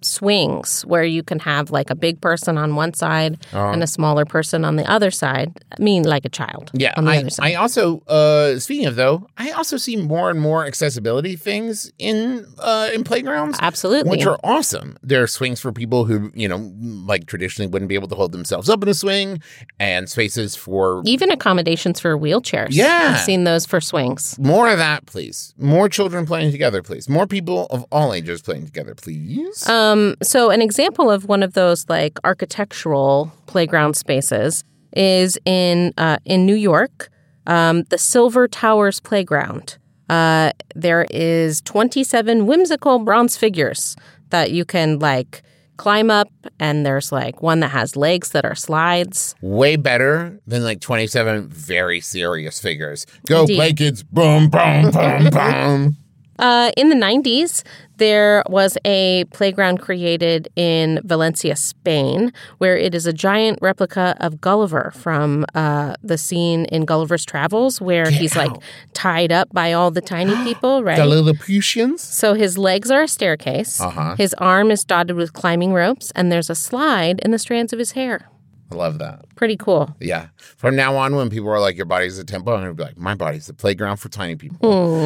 swings 0.06 0.86
where 0.86 1.04
you 1.04 1.24
can 1.24 1.40
have 1.40 1.72
like 1.72 1.90
a 1.90 1.96
big 1.96 2.22
person 2.22 2.58
on 2.58 2.76
one 2.76 2.94
side 2.94 3.38
and 3.52 3.84
a 3.84 3.88
smaller 3.88 4.26
person 4.26 4.64
on 4.64 4.76
the 4.76 4.90
other 4.90 5.12
side. 5.12 5.52
I 5.78 5.82
mean, 5.82 6.04
like 6.04 6.26
a 6.26 6.30
child. 6.30 6.72
Yeah, 6.74 6.94
on 6.98 7.06
the 7.06 7.12
I, 7.12 7.18
other 7.18 7.30
side. 7.30 7.52
I 7.52 7.54
also 7.56 8.02
uh, 8.08 8.60
speaking 8.60 8.86
of 8.86 8.96
though, 8.96 9.28
I 9.38 9.52
also 9.52 9.78
see 9.78 9.96
more 9.96 10.30
and 10.30 10.40
more 10.40 10.66
accessibility 10.66 11.36
things 11.36 11.92
in 11.98 12.46
uh, 12.60 12.90
in 12.94 13.04
playgrounds. 13.04 13.58
Absolutely. 13.62 14.12
which 14.12 14.26
are 14.26 14.40
awesome. 14.44 14.98
There 15.02 15.24
are 15.24 15.28
swings 15.28 15.60
for 15.60 15.72
people 15.72 16.06
who, 16.06 16.32
you 16.34 16.48
know, 16.48 16.72
like 16.82 17.26
traditionally 17.26 17.70
wouldn't 17.72 17.90
be 17.90 17.96
able 17.96 18.08
to 18.10 18.16
hold 18.16 18.32
themselves 18.32 18.70
up 18.70 18.84
in 18.84 18.90
a 18.90 18.94
swing, 18.94 19.42
and 19.80 20.10
spaces 20.10 20.56
for 20.56 21.02
Even 21.06 21.32
accommodations 21.32 22.00
for 22.00 22.18
wheelchairs. 22.18 22.70
Yeah. 22.72 23.14
I've 23.16 23.22
seen 23.22 23.44
those 23.44 23.66
for 23.66 23.82
swings. 23.82 24.38
more 24.40 24.70
of 24.70 24.78
that, 24.78 25.06
please. 25.06 25.54
More 25.58 25.90
children 25.90 26.26
playing 26.26 26.52
together, 26.52 26.82
please. 26.82 27.08
More 27.10 27.28
people 27.28 27.68
of 27.68 27.86
all 27.92 28.14
ages 28.14 28.42
playing 28.42 28.66
together, 28.66 28.96
please. 28.96 29.68
Um, 29.68 29.95
so, 30.22 30.50
an 30.50 30.62
example 30.62 31.12
of 31.12 31.25
one 31.25 31.44
of 31.44 31.54
those 31.54 31.88
like 31.90 32.20
architectural 32.24 33.32
playground 33.46 33.96
spaces 33.96 34.64
is 34.96 35.38
in 35.46 35.94
uh, 35.98 36.18
in 36.25 36.46
New 36.46 36.56
York, 36.56 37.10
um, 37.48 37.84
the 37.90 37.98
Silver 37.98 38.48
Towers 38.48 39.00
Playground. 39.00 39.78
Uh, 40.10 40.52
there 40.75 41.08
is 41.10 41.62
27 41.62 42.46
whimsical 42.46 43.00
bronze 43.00 43.38
figures 43.38 43.96
that 44.30 44.52
you 44.52 44.64
can 44.66 45.00
like 45.00 45.42
climb 45.78 46.10
up, 46.10 46.30
and 46.60 46.86
there's 46.86 47.12
like 47.12 47.42
one 47.42 47.60
that 47.60 47.70
has 47.70 47.96
legs 47.96 48.30
that 48.32 48.46
are 48.46 48.56
slides. 48.56 49.36
Way 49.41 49.76
better 49.76 50.39
than 50.48 50.63
like 50.63 50.80
27 50.80 51.48
very 51.48 52.00
serious 52.00 52.60
figures. 52.60 53.06
Go 53.28 53.41
Indeed. 53.41 53.56
play 53.56 53.74
kids. 53.74 54.04
Boom, 54.04 54.50
boom, 54.50 54.91
boom, 54.91 55.30
boom. 55.30 55.98
Uh, 56.39 56.71
in 56.76 56.89
the 56.89 56.95
90s, 56.95 57.63
there 57.98 58.43
was 58.50 58.78
a 58.86 59.24
playground 59.32 59.80
created 59.80 60.50
in 60.58 61.00
Valencia, 61.06 61.56
Spain, 61.56 62.34
where 62.58 62.76
it 62.78 62.93
is 62.93 63.06
a 63.06 63.13
giant 63.13 63.58
replica 63.62 64.17
of 64.19 64.41
Gulliver 64.41 64.91
from 64.95 65.45
uh, 65.56 65.95
the 66.04 66.17
scene 66.17 66.65
in 66.65 66.84
Gulliver's 66.86 67.24
Travels, 67.26 67.80
where 67.80 68.10
he's 68.10 68.36
like 68.36 68.52
tied 68.93 69.32
up 69.32 69.48
by 69.54 69.71
all 69.71 69.91
the 69.91 70.02
tiny 70.02 70.36
people, 70.43 70.84
right? 70.84 70.98
The 70.98 71.06
Lilliputians. 71.06 72.02
so 72.02 72.34
his 72.34 72.58
legs 72.58 72.91
are 72.91 73.04
a 73.04 73.08
staircase, 73.08 73.80
Uh-huh. 73.80 74.15
his 74.17 74.34
arm 74.36 74.71
is 74.71 74.84
dotted 74.84 75.15
with 75.15 75.32
climbing 75.32 75.71
ropes, 75.74 76.12
and 76.15 76.32
there's 76.32 76.50
a 76.50 76.56
slide 76.56 77.19
in 77.19 77.32
the 77.32 77.39
strands 77.39 77.71
of 77.71 77.80
his 77.80 77.91
hair. 77.91 78.30
I 78.71 78.76
love 78.76 78.98
that. 79.00 79.24
Pretty 79.36 79.56
cool. 79.58 79.95
Yeah. 80.02 80.28
From 80.58 80.76
now 80.76 80.98
on, 80.98 81.15
when 81.15 81.30
people 81.30 81.50
are 81.50 81.60
like, 81.60 81.78
your 81.78 81.86
body's 81.86 82.17
a 82.17 82.26
temple, 82.26 82.52
I'm 82.54 82.62
going 82.62 82.71
to 82.71 82.76
be 82.76 82.84
like, 82.84 82.98
my 82.98 83.13
body's 83.13 83.45
the 83.45 83.54
playground 83.54 83.98
for 83.98 84.10
tiny 84.10 84.36
people, 84.36 84.58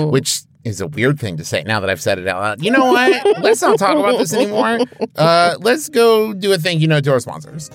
Hmm. 0.05 0.11
which 0.11 0.41
is 0.69 0.81
a 0.81 0.87
weird 0.87 1.19
thing 1.19 1.37
to 1.37 1.43
say 1.43 1.63
now 1.63 1.79
that 1.79 1.89
I've 1.89 2.01
said 2.01 2.19
it 2.19 2.27
out 2.27 2.41
loud. 2.41 2.63
You 2.63 2.71
know 2.71 2.85
what? 2.85 3.41
let's 3.41 3.61
not 3.61 3.77
talk 3.77 3.97
about 3.97 4.17
this 4.17 4.33
anymore. 4.33 4.79
Uh, 5.15 5.55
let's 5.59 5.89
go 5.89 6.33
do 6.33 6.53
a 6.53 6.57
thank 6.57 6.81
you 6.81 6.87
note 6.87 7.03
to 7.05 7.11
our 7.11 7.19
sponsors. 7.19 7.69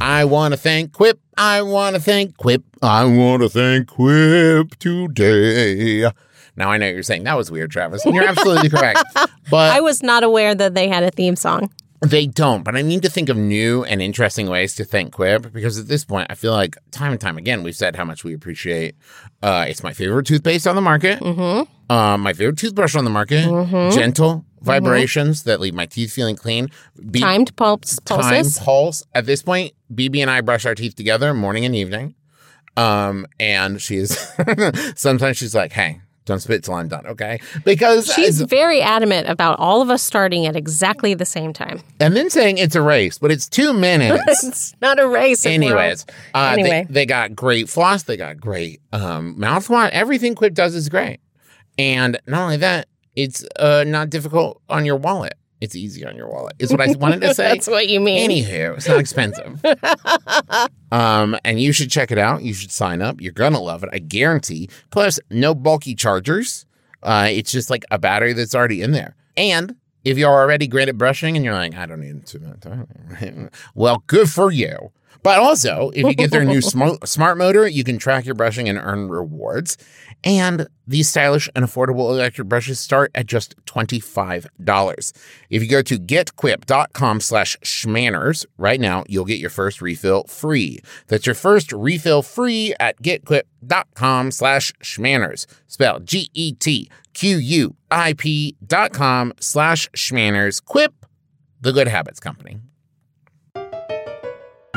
I 0.00 0.24
want 0.24 0.52
to 0.52 0.58
thank 0.58 0.92
Quip. 0.92 1.20
I 1.38 1.62
want 1.62 1.94
to 1.96 2.02
thank 2.02 2.36
Quip. 2.36 2.62
I 2.82 3.04
want 3.04 3.42
to 3.42 3.48
thank 3.48 3.86
Quip 3.86 4.76
today. 4.78 6.10
Now 6.56 6.70
I 6.70 6.76
know 6.76 6.88
you're 6.88 7.02
saying 7.02 7.24
that 7.24 7.36
was 7.36 7.50
weird, 7.50 7.70
Travis. 7.70 8.04
And 8.04 8.14
you're 8.14 8.26
absolutely 8.26 8.68
correct. 8.68 9.02
But 9.50 9.72
I 9.74 9.80
was 9.80 10.02
not 10.02 10.22
aware 10.22 10.54
that 10.54 10.74
they 10.74 10.88
had 10.88 11.02
a 11.02 11.10
theme 11.10 11.36
song. 11.36 11.70
They 12.02 12.26
don't, 12.26 12.64
but 12.64 12.74
I 12.74 12.82
need 12.82 13.02
to 13.02 13.08
think 13.10 13.28
of 13.28 13.36
new 13.36 13.84
and 13.84 14.02
interesting 14.02 14.48
ways 14.48 14.74
to 14.74 14.84
thank 14.84 15.12
Quip 15.12 15.52
because 15.52 15.78
at 15.78 15.86
this 15.86 16.04
point, 16.04 16.26
I 16.30 16.34
feel 16.34 16.50
like 16.52 16.76
time 16.90 17.12
and 17.12 17.20
time 17.20 17.38
again 17.38 17.62
we've 17.62 17.76
said 17.76 17.94
how 17.94 18.04
much 18.04 18.24
we 18.24 18.34
appreciate. 18.34 18.96
Uh, 19.40 19.66
it's 19.68 19.84
my 19.84 19.92
favorite 19.92 20.26
toothpaste 20.26 20.66
on 20.66 20.74
the 20.74 20.82
market. 20.82 21.20
Mm-hmm. 21.20 21.92
Uh, 21.92 22.18
my 22.18 22.32
favorite 22.32 22.58
toothbrush 22.58 22.96
on 22.96 23.04
the 23.04 23.10
market. 23.10 23.44
Gentle 23.94 24.44
vibrations 24.60 25.44
that 25.44 25.60
leave 25.60 25.74
my 25.74 25.86
teeth 25.86 26.12
feeling 26.12 26.36
clean. 26.36 26.68
Be- 27.10 27.20
Timed 27.20 27.54
pulse, 27.56 27.96
time 28.04 28.18
pulses. 28.20 28.58
pulse. 28.58 29.04
At 29.14 29.26
this 29.26 29.42
point, 29.42 29.72
Bebe 29.94 30.20
and 30.22 30.30
I 30.30 30.40
brush 30.40 30.66
our 30.66 30.74
teeth 30.74 30.96
together 30.96 31.32
morning 31.32 31.64
and 31.64 31.74
evening. 31.76 32.14
Um, 32.76 33.26
and 33.38 33.80
she's 33.80 34.18
sometimes 34.96 35.36
she's 35.36 35.54
like, 35.54 35.72
"Hey, 35.72 36.00
don't 36.24 36.40
spit 36.40 36.64
till 36.64 36.74
I'm 36.74 36.88
done, 36.88 37.06
okay?" 37.06 37.40
Because 37.64 38.06
She's 38.12 38.40
very 38.42 38.80
adamant 38.82 39.28
about 39.28 39.58
all 39.58 39.82
of 39.82 39.90
us 39.90 40.02
starting 40.02 40.46
at 40.46 40.56
exactly 40.56 41.14
the 41.14 41.24
same 41.24 41.52
time. 41.52 41.80
and 42.00 42.16
then 42.16 42.30
saying 42.30 42.58
it's 42.58 42.74
a 42.74 42.82
race, 42.82 43.18
but 43.18 43.30
it's 43.30 43.48
two 43.48 43.72
minutes. 43.72 44.22
It's 44.52 44.74
not 44.80 44.98
a 45.00 45.08
race. 45.08 45.44
if 45.46 45.60
we're 45.60 45.72
all- 45.72 45.78
Anyways, 45.78 46.06
uh, 46.34 46.54
Anyway. 46.58 46.86
they, 46.88 46.92
they 46.94 47.06
got 47.06 47.34
great 47.34 47.68
floss. 47.68 48.04
They 48.04 48.16
got 48.16 48.38
great 48.40 48.80
um, 48.92 49.36
mouthwash. 49.38 49.90
Everything 49.90 50.34
Quip 50.34 50.54
does 50.54 50.74
is 50.74 50.88
great. 50.88 51.20
And 51.78 52.18
not 52.26 52.42
only 52.44 52.56
that, 52.58 52.88
it's 53.16 53.44
uh, 53.58 53.84
not 53.86 54.10
difficult 54.10 54.60
on 54.68 54.84
your 54.84 54.96
wallet. 54.96 55.34
It's 55.60 55.76
easy 55.76 56.04
on 56.04 56.16
your 56.16 56.28
wallet. 56.28 56.54
Is 56.58 56.72
what 56.72 56.80
I 56.80 56.92
wanted 56.98 57.20
to 57.20 57.34
say. 57.36 57.44
That's 57.48 57.68
what 57.68 57.88
you 57.88 58.00
mean. 58.00 58.28
Anywho, 58.30 58.76
it's 58.76 58.88
not 58.88 58.98
expensive. 58.98 59.60
um, 60.92 61.36
and 61.42 61.58
you 61.58 61.72
should 61.72 61.90
check 61.90 62.12
it 62.12 62.18
out. 62.18 62.42
You 62.42 62.52
should 62.52 62.70
sign 62.70 63.00
up. 63.00 63.20
You're 63.20 63.32
gonna 63.32 63.60
love 63.60 63.82
it. 63.82 63.88
I 63.92 63.98
guarantee. 63.98 64.68
Plus, 64.90 65.18
no 65.30 65.54
bulky 65.54 65.94
chargers. 65.94 66.66
Uh, 67.02 67.28
it's 67.30 67.50
just 67.50 67.70
like 67.70 67.84
a 67.90 67.98
battery 67.98 68.34
that's 68.34 68.54
already 68.54 68.82
in 68.82 68.92
there. 68.92 69.16
And 69.36 69.74
if 70.04 70.18
you're 70.18 70.30
already 70.30 70.66
great 70.66 70.90
at 70.90 70.98
brushing 70.98 71.34
and 71.34 71.44
you're 71.44 71.54
like, 71.54 71.74
I 71.74 71.86
don't 71.86 72.00
need 72.00 72.26
too 72.26 72.40
much 72.40 72.60
time, 72.60 73.50
well, 73.74 74.04
good 74.06 74.28
for 74.28 74.52
you. 74.52 74.92
But 75.22 75.38
also, 75.38 75.90
if 75.94 76.04
you 76.04 76.14
get 76.14 76.30
their 76.30 76.44
new 76.44 76.60
smart, 76.60 77.08
smart 77.08 77.38
motor, 77.38 77.66
you 77.66 77.84
can 77.84 77.96
track 77.96 78.26
your 78.26 78.34
brushing 78.34 78.68
and 78.68 78.76
earn 78.76 79.08
rewards. 79.08 79.78
And 80.24 80.68
these 80.86 81.08
stylish 81.08 81.48
and 81.54 81.64
affordable 81.64 82.10
electric 82.10 82.48
brushes 82.48 82.78
start 82.78 83.10
at 83.14 83.26
just 83.26 83.56
$25. 83.66 85.12
If 85.50 85.62
you 85.62 85.68
go 85.68 85.82
to 85.82 85.98
getquip.com 85.98 87.20
slash 87.20 87.56
shmanners 87.58 88.46
right 88.56 88.80
now, 88.80 89.04
you'll 89.08 89.24
get 89.24 89.38
your 89.40 89.50
first 89.50 89.82
refill 89.82 90.24
free. 90.24 90.80
That's 91.08 91.26
your 91.26 91.34
first 91.34 91.72
refill 91.72 92.22
free 92.22 92.74
at 92.78 93.02
getquip.com 93.02 94.30
slash 94.30 94.72
shmanners. 94.82 95.46
Spell 95.66 95.98
G-E-T-Q-U-I-P 96.00 96.86
dot 98.66 98.92
com 98.92 99.32
slash 99.40 99.88
shmanners. 99.90 100.64
Quip, 100.64 100.94
the 101.60 101.72
good 101.72 101.88
habits 101.88 102.20
company. 102.20 102.60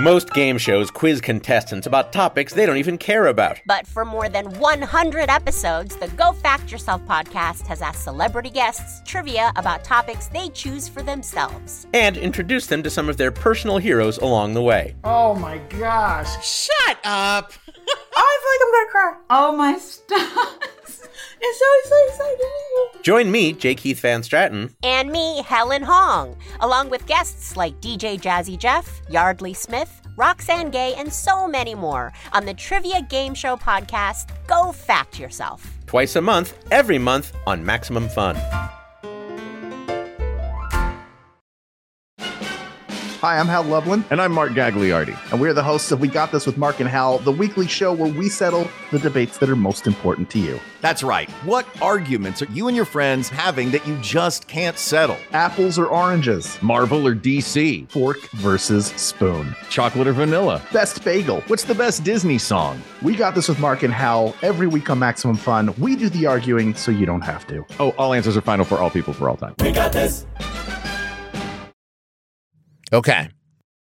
Most 0.06 0.34
game 0.36 0.60
shows 0.60 0.92
quiz 0.92 1.20
contestants 1.20 1.88
about 1.88 2.14
topics 2.14 2.54
they 2.54 2.68
don't 2.68 2.78
even 2.78 2.96
care 2.96 3.26
about. 3.26 3.60
But 3.66 3.88
for 3.88 4.06
more 4.06 4.30
than 4.30 4.60
100 4.60 5.32
episodes, 5.32 5.96
the 5.96 6.08
Go 6.10 6.32
Fact 6.32 6.72
Yourself 6.72 7.02
podcast 7.06 7.66
has 7.66 7.82
asked 7.82 8.04
celebrity 8.04 8.52
guests 8.52 9.02
trivia 9.04 9.52
about 9.56 9.84
topics 9.84 10.28
they 10.28 10.50
choose 10.50 10.88
for 10.88 11.02
themselves. 11.02 11.88
And 11.92 12.18
introduced 12.18 12.70
them 12.70 12.84
to 12.84 12.90
some 12.92 13.10
of 13.10 13.18
their 13.18 13.32
personal 13.32 13.80
heroes 13.80 14.20
along 14.20 14.54
the 14.54 14.62
way. 14.62 14.94
Oh 15.04 15.34
my 15.34 15.58
gosh. 15.70 16.30
Shut 16.46 16.98
up. 17.04 17.52
I 18.16 18.38
feel 18.42 18.52
like 18.52 18.62
I'm 18.62 18.72
gonna 18.74 18.92
cry. 18.92 19.16
Oh 19.32 19.58
my 19.58 19.78
stars. 19.80 20.70
It's 21.42 21.60
so, 21.60 21.90
so 21.90 22.08
exciting. 22.08 23.04
Join 23.04 23.32
me, 23.32 23.54
J. 23.54 23.76
Keith 23.76 24.00
van 24.00 24.22
Straaten, 24.22 24.72
And 24.84 25.12
me, 25.12 25.44
Helen 25.44 25.84
Hong, 25.84 26.36
along 26.60 26.90
with 26.90 27.06
guests 27.06 27.56
like 27.56 27.80
DJ 27.82 28.20
Jazzy 28.20 28.58
Jeff, 28.58 29.02
Yeardley 29.10 29.54
Smith, 29.56 30.02
Roxane 30.18 30.72
Gay, 30.72 30.94
and 30.98 31.12
so 31.12 31.48
many 31.48 31.76
more 31.76 32.14
on 32.34 32.46
the 32.46 32.54
Trivia 32.54 33.02
Game 33.04 33.34
Show 33.34 33.56
podcast, 33.58 34.30
Go 34.48 34.72
Fact 34.72 35.20
Yourself. 35.20 35.72
twice 35.86 36.16
a 36.16 36.22
month, 36.22 36.58
every 36.72 36.98
month 36.98 37.34
on 37.46 37.64
Maximum 37.64 38.08
Fun. 38.10 38.36
Hi, 43.26 43.40
I'm 43.40 43.48
Hal 43.48 43.64
Lublin, 43.64 44.06
And 44.12 44.22
I'm 44.22 44.32
Mark 44.32 44.52
Gagliardi. 44.52 45.18
and 45.32 45.42
we're 45.42 45.56
the 45.56 45.64
hosts 45.64 45.92
of 45.92 46.00
We 46.00 46.08
Got 46.08 46.32
This 46.32 46.46
with 46.46 46.60
Mark 46.60 46.80
and 46.80 46.88
Hal, 46.88 47.18
the 47.18 47.32
weekly 47.32 47.66
show 47.66 47.92
where 47.92 48.14
we 48.14 48.30
settle 48.30 48.70
the 48.92 49.00
debates 49.00 49.40
that 49.40 49.50
are 49.50 49.56
most 49.56 49.88
important 49.88 50.30
to 50.30 50.38
you. 50.38 50.60
That's 50.82 51.02
right. 51.02 51.28
What 51.44 51.66
arguments 51.82 52.44
are 52.44 52.52
you 52.52 52.68
and 52.68 52.76
your 52.76 52.86
friends 52.86 53.28
having 53.28 53.72
that 53.72 53.88
you 53.88 53.98
just 53.98 54.48
can't 54.48 54.78
settle? 54.78 55.18
Apples 55.32 55.80
or 55.80 55.88
oranges? 55.88 56.62
Marvel 56.62 57.08
or 57.08 57.16
DC? 57.16 57.90
Fork 57.90 58.20
versus 58.34 58.90
spoon. 58.90 59.56
Chocolate 59.72 60.08
or 60.08 60.14
vanilla? 60.14 60.62
Best 60.72 61.04
bagel. 61.04 61.42
What's 61.48 61.64
the 61.64 61.74
best 61.74 62.04
Disney 62.04 62.38
song? 62.38 62.80
We 63.02 63.16
Got 63.16 63.34
This 63.34 63.50
with 63.50 63.58
Mark 63.58 63.82
and 63.82 63.92
Hal. 63.92 64.36
Every 64.44 64.68
week 64.68 64.88
on 64.92 65.00
Maximum 65.00 65.36
Fun, 65.36 65.74
we 65.80 65.96
do 65.96 66.10
the 66.10 66.28
arguing 66.28 66.76
so 66.76 66.92
you 66.92 67.08
don't 67.08 67.22
have 67.22 67.48
to. 67.48 67.66
Oh, 67.80 67.90
all 67.98 68.14
answers 68.14 68.38
are 68.38 68.42
final 68.42 68.66
for 68.66 68.78
all 68.78 68.92
people 68.92 69.14
for 69.14 69.32
all 69.32 69.38
time. 69.38 69.56
Okay. 72.96 73.30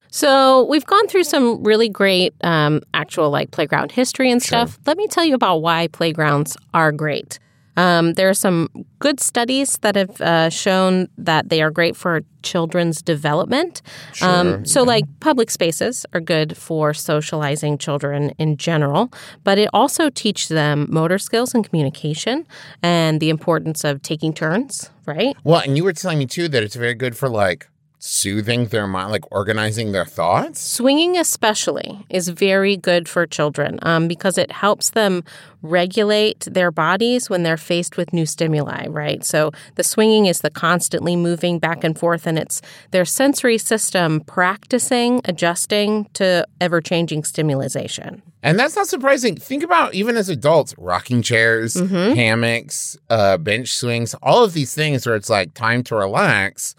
So 0.10 0.66
we've 0.66 0.86
gone 0.86 1.08
through 1.08 1.26
some 1.26 1.64
really 1.64 1.90
great 1.90 2.34
um, 2.42 2.82
actual 2.94 3.30
like 3.30 3.52
playground 3.52 3.92
history 3.92 4.32
and 4.32 4.42
stuff. 4.42 4.80
Let 4.86 4.98
me 4.98 5.08
tell 5.08 5.26
you 5.26 5.36
about 5.36 5.58
why 5.58 5.88
playgrounds 5.88 6.56
are 6.74 6.92
great. 6.92 7.38
Um, 7.78 8.14
there 8.14 8.30
are 8.30 8.34
some 8.34 8.70
good 9.00 9.20
studies 9.20 9.78
that 9.82 9.96
have 9.96 10.22
uh, 10.22 10.50
shown 10.50 11.10
that 11.18 11.50
they 11.50 11.62
are 11.62 11.70
great 11.70 11.98
for 11.98 12.22
children's 12.42 13.02
development. 13.02 13.82
um, 14.22 14.66
so, 14.66 14.84
like 14.84 15.04
public 15.20 15.52
spaces 15.52 16.06
are 16.14 16.22
good 16.22 16.56
for 16.56 16.94
socializing 16.94 17.78
children 17.78 18.32
in 18.38 18.56
general, 18.56 19.12
but 19.44 19.58
it 19.58 19.70
also 19.74 20.10
teaches 20.10 20.48
them 20.48 20.88
motor 20.90 21.18
skills 21.18 21.54
and 21.54 21.68
communication 21.68 22.48
and 22.82 23.20
the 23.20 23.30
importance 23.30 23.84
of 23.84 24.02
taking 24.02 24.34
turns. 24.34 24.90
Right? 25.06 25.36
Well, 25.44 25.60
and 25.60 25.76
you 25.76 25.84
were 25.84 25.94
telling 25.94 26.18
me 26.18 26.26
too 26.26 26.48
that 26.48 26.64
it's 26.64 26.76
very 26.76 26.96
good 26.96 27.18
for 27.18 27.28
like 27.28 27.68
soothing 28.06 28.68
their 28.68 28.86
mind, 28.86 29.12
like 29.12 29.30
organizing 29.32 29.92
their 29.92 30.06
thoughts. 30.06 30.62
Swinging, 30.62 31.18
especially, 31.18 32.06
is 32.10 32.30
very 32.30 32.78
good 32.78 33.10
for 33.10 33.26
children 33.26 33.80
um, 33.82 34.08
because 34.08 34.38
it 34.38 34.52
helps 34.52 34.92
them 34.92 35.24
regulate 35.64 36.42
their 36.42 36.70
bodies 36.70 37.32
when 37.32 37.42
they're 37.42 37.58
faced 37.58 37.98
with 37.98 38.14
new 38.14 38.28
stimuli, 38.28 38.86
right? 38.88 39.26
So 39.26 39.52
the 39.74 39.84
swinging 39.84 40.28
is 40.28 40.42
the 40.42 40.52
constantly 40.52 41.16
moving 41.16 41.58
back 41.58 41.84
and 41.84 41.98
forth, 41.98 42.28
and 42.28 42.38
it's 42.38 42.62
their 42.92 43.06
sensory 43.06 43.58
system 43.58 44.22
practicing, 44.22 45.22
adjusting 45.26 46.08
to 46.14 46.46
ever 46.62 46.82
changing 46.82 47.24
stimulation. 47.24 48.22
And 48.44 48.60
that's 48.60 48.76
not 48.76 48.86
surprising. 48.86 49.36
Think 49.36 49.64
about 49.64 49.96
even 49.96 50.16
as 50.16 50.30
adults, 50.30 50.76
rocking 50.78 51.24
chairs, 51.24 51.74
hammocks, 51.74 52.96
uh, 53.10 53.38
bench 53.38 53.74
swings, 53.74 54.14
all 54.22 54.44
of 54.44 54.54
these 54.54 54.76
things 54.76 55.08
where 55.08 55.16
it's 55.16 55.32
like 55.32 55.56
time 55.56 55.82
to 55.86 55.96
relax. 55.96 56.76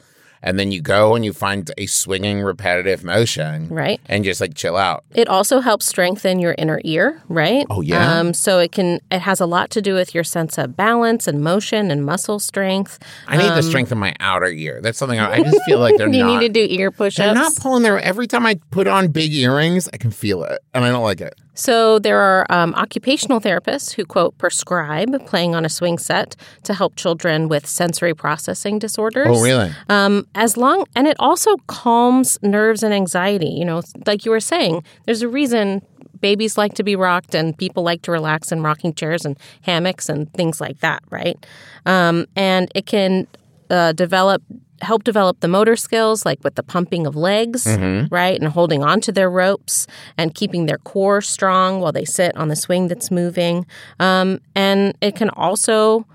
And 0.46 0.60
then 0.60 0.70
you 0.70 0.80
go 0.80 1.16
and 1.16 1.24
you 1.24 1.32
find 1.32 1.68
a 1.76 1.86
swinging 1.86 2.40
repetitive 2.40 3.02
motion. 3.02 3.68
Right. 3.68 4.00
And 4.06 4.22
just 4.22 4.40
like 4.40 4.54
chill 4.54 4.76
out. 4.76 5.04
It 5.12 5.26
also 5.26 5.58
helps 5.58 5.86
strengthen 5.86 6.38
your 6.38 6.54
inner 6.56 6.80
ear, 6.84 7.20
right? 7.28 7.66
Oh, 7.68 7.80
yeah? 7.80 8.18
Um, 8.18 8.32
so 8.32 8.60
it 8.60 8.70
can. 8.70 9.00
It 9.10 9.18
has 9.18 9.40
a 9.40 9.46
lot 9.46 9.70
to 9.70 9.82
do 9.82 9.94
with 9.94 10.14
your 10.14 10.22
sense 10.22 10.56
of 10.56 10.76
balance 10.76 11.26
and 11.26 11.42
motion 11.42 11.90
and 11.90 12.06
muscle 12.06 12.38
strength. 12.38 13.00
I 13.26 13.36
need 13.36 13.48
to 13.48 13.62
strengthen 13.62 13.98
my 13.98 14.14
outer 14.20 14.46
ear. 14.46 14.80
That's 14.80 14.98
something 14.98 15.18
I, 15.18 15.32
I 15.32 15.42
just 15.42 15.60
feel 15.66 15.80
like 15.80 15.96
they're 15.96 16.08
you 16.08 16.22
not. 16.24 16.40
need 16.40 16.52
to 16.52 16.66
do 16.66 16.74
ear 16.74 16.92
push-ups. 16.92 17.16
they're 17.16 17.34
not 17.34 17.56
pulling 17.56 17.82
their. 17.82 17.98
Every 17.98 18.28
time 18.28 18.46
I 18.46 18.60
put 18.70 18.86
on 18.86 19.08
big 19.08 19.34
earrings, 19.34 19.88
I 19.92 19.96
can 19.96 20.12
feel 20.12 20.44
it, 20.44 20.60
and 20.72 20.84
I 20.84 20.90
don't 20.90 21.02
like 21.02 21.20
it. 21.20 21.34
So 21.56 21.98
there 21.98 22.20
are 22.20 22.46
um, 22.50 22.74
occupational 22.74 23.40
therapists 23.40 23.94
who 23.94 24.04
quote 24.04 24.36
prescribe 24.36 25.26
playing 25.26 25.54
on 25.54 25.64
a 25.64 25.70
swing 25.70 25.96
set 25.96 26.36
to 26.64 26.74
help 26.74 26.96
children 26.96 27.48
with 27.48 27.66
sensory 27.66 28.14
processing 28.14 28.78
disorders. 28.78 29.28
Oh, 29.30 29.42
really? 29.42 29.72
Um, 29.88 30.26
as 30.36 30.56
long 30.56 30.84
and 30.94 31.08
it 31.08 31.16
also 31.18 31.56
calms 31.66 32.38
nerves 32.42 32.82
and 32.84 32.94
anxiety. 32.94 33.48
You 33.48 33.64
know, 33.64 33.82
like 34.06 34.24
you 34.24 34.30
were 34.30 34.40
saying, 34.40 34.84
there's 35.04 35.22
a 35.22 35.28
reason 35.28 35.82
babies 36.20 36.56
like 36.56 36.74
to 36.74 36.82
be 36.82 36.96
rocked 36.96 37.34
and 37.34 37.56
people 37.56 37.82
like 37.82 38.02
to 38.02 38.12
relax 38.12 38.52
in 38.52 38.62
rocking 38.62 38.94
chairs 38.94 39.24
and 39.24 39.38
hammocks 39.62 40.08
and 40.08 40.32
things 40.34 40.60
like 40.60 40.80
that, 40.80 41.02
right? 41.10 41.36
Um, 41.84 42.26
and 42.36 42.70
it 42.74 42.86
can 42.86 43.26
uh, 43.70 43.92
develop 43.92 44.42
help 44.82 45.04
develop 45.04 45.40
the 45.40 45.48
motor 45.48 45.74
skills 45.74 46.26
like 46.26 46.42
with 46.44 46.54
the 46.54 46.62
pumping 46.62 47.06
of 47.06 47.16
legs 47.16 47.66
right 48.10 48.38
and 48.38 48.48
holding 48.52 48.82
onto 48.82 49.10
their 49.10 49.30
ropes 49.30 49.86
and 50.18 50.34
keeping 50.34 50.66
their 50.66 50.76
core 50.76 51.22
strong 51.22 51.80
while 51.80 51.92
they 51.92 52.04
sit 52.04 52.36
on 52.36 52.48
the 52.48 52.56
swing 52.56 52.86
that's 52.86 53.10
moving 53.10 53.64
um, 54.00 54.38
and 54.54 54.94
it 55.00 55.16
can 55.16 55.30
also 55.30 56.06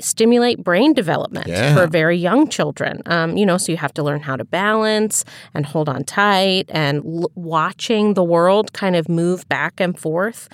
stimulate 0.00 0.62
brain 0.62 0.92
development 0.94 1.46
Yeah. 1.46 1.74
for 1.74 1.86
very 1.86 2.16
young 2.16 2.48
children. 2.48 3.02
Um, 3.06 3.36
you 3.36 3.44
know 3.46 3.56
so 3.58 3.72
you 3.72 3.78
have 3.78 3.92
to 3.94 4.02
learn 4.02 4.20
how 4.20 4.36
to 4.36 4.44
balance 4.44 5.24
and 5.54 5.64
hold 5.66 5.88
on 5.88 6.04
tight 6.04 6.66
and 6.68 7.04
l- 7.04 7.30
watching 7.34 8.14
the 8.14 8.24
world 8.24 8.72
kind 8.72 8.96
of 8.96 9.08
move 9.08 9.48
back 9.48 9.80
and 9.80 9.98
forth. 9.98 10.48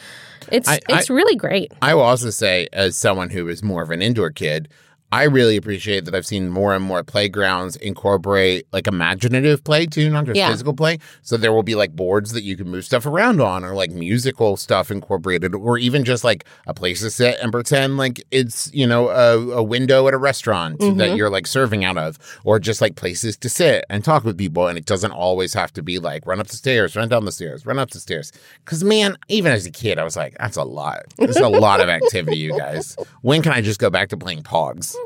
It's 0.52 0.68
I- 0.68 0.80
it's 0.88 1.09
really 1.11 1.37
great. 1.37 1.72
I 1.83 1.94
will 1.94 2.02
also 2.02 2.30
say, 2.30 2.68
as 2.72 2.96
someone 2.96 3.30
who 3.30 3.48
is 3.48 3.62
more 3.62 3.83
of 3.83 3.90
an 3.90 4.02
indoor 4.02 4.30
kid, 4.30 4.68
I 5.14 5.24
really 5.24 5.57
appreciate 5.57 6.07
that 6.07 6.14
I've 6.16 6.27
seen 6.27 6.48
more 6.48 6.74
and 6.74 6.85
more 6.85 7.05
playgrounds 7.05 7.77
incorporate 7.77 8.66
like 8.72 8.88
imaginative 8.88 9.62
play 9.62 9.87
too, 9.87 10.11
not 10.11 10.24
just 10.24 10.37
Yeah. 10.37 10.50
physical 10.50 10.74
play. 10.74 10.98
So 11.22 11.37
there 11.37 11.53
will 11.53 11.62
be 11.62 11.77
like 11.77 11.94
boards 11.94 12.33
that 12.33 12.42
you 12.42 12.57
can 12.57 12.68
move 12.68 12.85
stuff 12.85 13.07
around 13.07 13.40
on, 13.40 13.62
or 13.64 13.74
like 13.74 13.92
musical 13.92 14.57
stuff 14.57 14.90
incorporated, 14.90 15.55
or 15.55 15.79
even 15.79 16.03
just 16.03 16.24
like 16.24 16.44
a 16.66 16.74
place 16.74 17.00
to 17.03 17.11
sit 17.11 17.38
and 17.40 17.53
pretend 17.53 17.96
like 17.96 18.24
it's 18.33 18.72
you 18.74 18.88
know 18.88 19.09
a, 19.09 19.59
a 19.59 19.62
window 19.62 20.09
at 20.09 20.14
a 20.14 20.18
restaurant 20.18 20.81
that 20.81 20.87
mm-hmm. 20.87 21.16
you're 21.16 21.31
like 21.31 21.46
serving 21.46 21.85
out 21.85 21.96
of, 21.96 22.18
or 22.42 22.59
just 22.59 22.81
like 22.81 22.96
places 22.96 23.37
to 23.37 23.48
sit 23.48 23.85
and 23.88 24.03
talk 24.05 24.24
with 24.24 24.37
people. 24.37 24.66
And 24.66 24.77
it 24.77 24.85
doesn't 24.85 25.12
always 25.12 25.55
have 25.55 25.72
to 25.74 25.83
be 25.83 26.00
like 26.00 26.27
run 26.27 26.40
up 26.40 26.48
the 26.48 26.57
stairs, 26.57 26.96
run 26.96 27.09
down 27.09 27.24
the 27.24 27.31
stairs, 27.31 27.64
run 27.64 27.79
up 27.79 27.92
the 27.92 28.00
stairs. 28.00 28.33
Because 28.64 28.83
man, 28.83 29.16
even 29.29 29.53
as 29.53 29.64
a 29.64 29.70
kid, 29.70 30.00
I 30.00 30.03
was 30.03 30.16
like, 30.16 30.35
that's 30.40 30.57
a 30.57 30.64
lot. 30.64 31.05
There's 31.18 31.37
a 31.37 31.48
lot 31.48 31.81
of 31.81 31.88
activity, 31.88 32.38
you 32.38 32.59
guys. 32.59 32.96
When 33.22 33.42
can 33.42 33.53
I 33.53 33.61
just 33.61 33.79
go 33.79 33.90
back 33.90 34.09
to 34.09 34.16
playing 34.16 34.42
Pogs? 34.42 34.96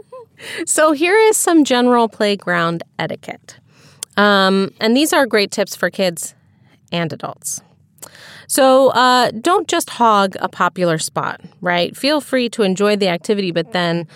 So 0.66 0.92
here 0.92 1.16
is 1.16 1.36
some 1.36 1.64
general 1.64 2.08
playground 2.08 2.82
etiquette. 2.98 3.58
Um, 4.16 4.72
and 4.80 4.96
these 4.96 5.12
are 5.12 5.26
great 5.26 5.50
tips 5.50 5.76
for 5.76 5.90
kids 5.90 6.34
and 6.90 7.12
adults. 7.12 7.60
So 8.48 8.88
uh, 8.88 9.30
don't 9.30 9.68
just 9.68 9.90
hog 9.90 10.36
a 10.40 10.48
popular 10.48 10.98
spot, 10.98 11.40
right? 11.60 11.96
Feel 11.96 12.20
free 12.20 12.48
to 12.50 12.62
enjoy 12.62 12.96
the 12.96 13.08
activity, 13.08 13.50
but 13.50 13.72
then 13.72 14.08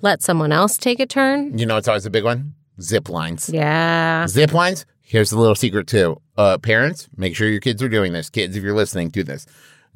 let 0.00 0.22
someone 0.22 0.52
else 0.52 0.76
take 0.76 1.00
a 1.00 1.06
turn. 1.06 1.58
You 1.58 1.66
know, 1.66 1.76
it's 1.76 1.88
always 1.88 2.06
a 2.06 2.10
big 2.10 2.24
one. 2.24 2.54
Zip 2.80 3.08
lines. 3.08 3.50
Yeah. 3.52 4.26
Zip 4.28 4.52
lines. 4.52 4.86
Here's 5.02 5.30
the 5.30 5.38
little 5.38 5.56
secret 5.56 5.88
too. 5.88 6.20
Uh, 6.36 6.56
parents, 6.56 7.08
make 7.16 7.34
sure 7.34 7.48
your 7.48 7.60
kids 7.60 7.82
are 7.82 7.88
doing 7.88 8.12
this. 8.12 8.30
Kids, 8.30 8.56
if 8.56 8.62
you're 8.62 8.76
listening, 8.76 9.08
do 9.08 9.24
this. 9.24 9.44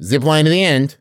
Zip 0.02 0.24
line 0.24 0.44
to 0.44 0.50
the 0.50 0.64
end. 0.64 0.96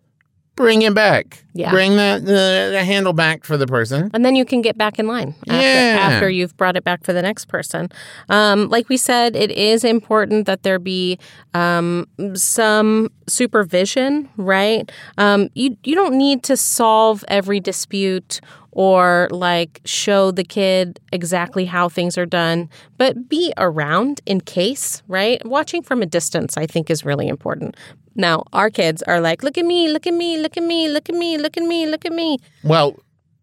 Bring 0.56 0.84
it 0.84 0.94
back. 0.94 1.44
Yeah. 1.54 1.72
Bring 1.72 1.92
the, 1.94 2.22
the, 2.24 2.70
the 2.74 2.84
handle 2.84 3.14
back 3.14 3.44
for 3.44 3.58
the 3.58 3.66
person. 3.66 4.12
And 4.14 4.24
then 4.24 4.36
you 4.36 4.46
can 4.46 4.62
get 4.62 4.78
back 4.78 5.00
in 5.00 5.08
line 5.08 5.34
after, 5.48 5.62
Yeah. 5.62 5.98
after 6.00 6.30
you've 6.30 6.56
brought 6.58 6.76
it 6.78 6.84
back 6.84 7.04
for 7.04 7.12
the 7.12 7.22
next 7.24 7.46
person. 7.46 7.90
Um, 8.30 8.70
like 8.70 8.88
we 8.88 8.98
said, 8.98 9.36
it 9.36 9.50
is 9.52 9.84
important 9.84 10.46
that 10.46 10.62
there 10.62 10.78
be 10.80 11.18
um, 11.56 12.08
some 12.36 13.10
supervision, 13.28 14.30
right? 14.38 14.92
Um, 15.18 15.50
you 15.56 15.78
you 15.84 15.96
don't 15.96 16.18
need 16.18 16.44
to 16.44 16.58
solve 16.58 17.24
every 17.28 17.60
dispute 17.60 18.40
or 18.72 19.28
like 19.32 19.82
show 19.86 20.32
the 20.32 20.44
kid 20.44 21.00
exactly 21.12 21.66
how 21.66 21.88
things 21.90 22.18
are 22.18 22.26
done, 22.26 22.70
but 22.98 23.30
be 23.30 23.54
around 23.58 24.20
in 24.26 24.42
case, 24.42 25.04
right? 25.08 25.44
Watching 25.46 25.84
from 25.84 26.02
a 26.02 26.08
distance, 26.08 26.58
I 26.58 26.66
think, 26.66 26.90
is 26.90 27.06
really 27.06 27.28
important. 27.28 27.76
Now, 28.16 28.44
our 28.54 28.70
kids 28.70 29.02
are 29.04 29.20
like, 29.20 29.44
look 29.44 29.58
at 29.58 29.66
me, 29.66 29.90
look 29.90 30.06
at 30.08 30.14
me, 30.14 30.38
look 30.38 30.58
at 30.58 30.64
me, 30.64 30.88
look 30.90 31.10
at 31.10 31.16
me, 31.16 31.38
look 31.38 31.58
at 31.58 31.64
me, 31.64 31.86
look 31.88 32.06
at 32.06 32.12
me. 32.12 32.38
Well, 32.64 32.96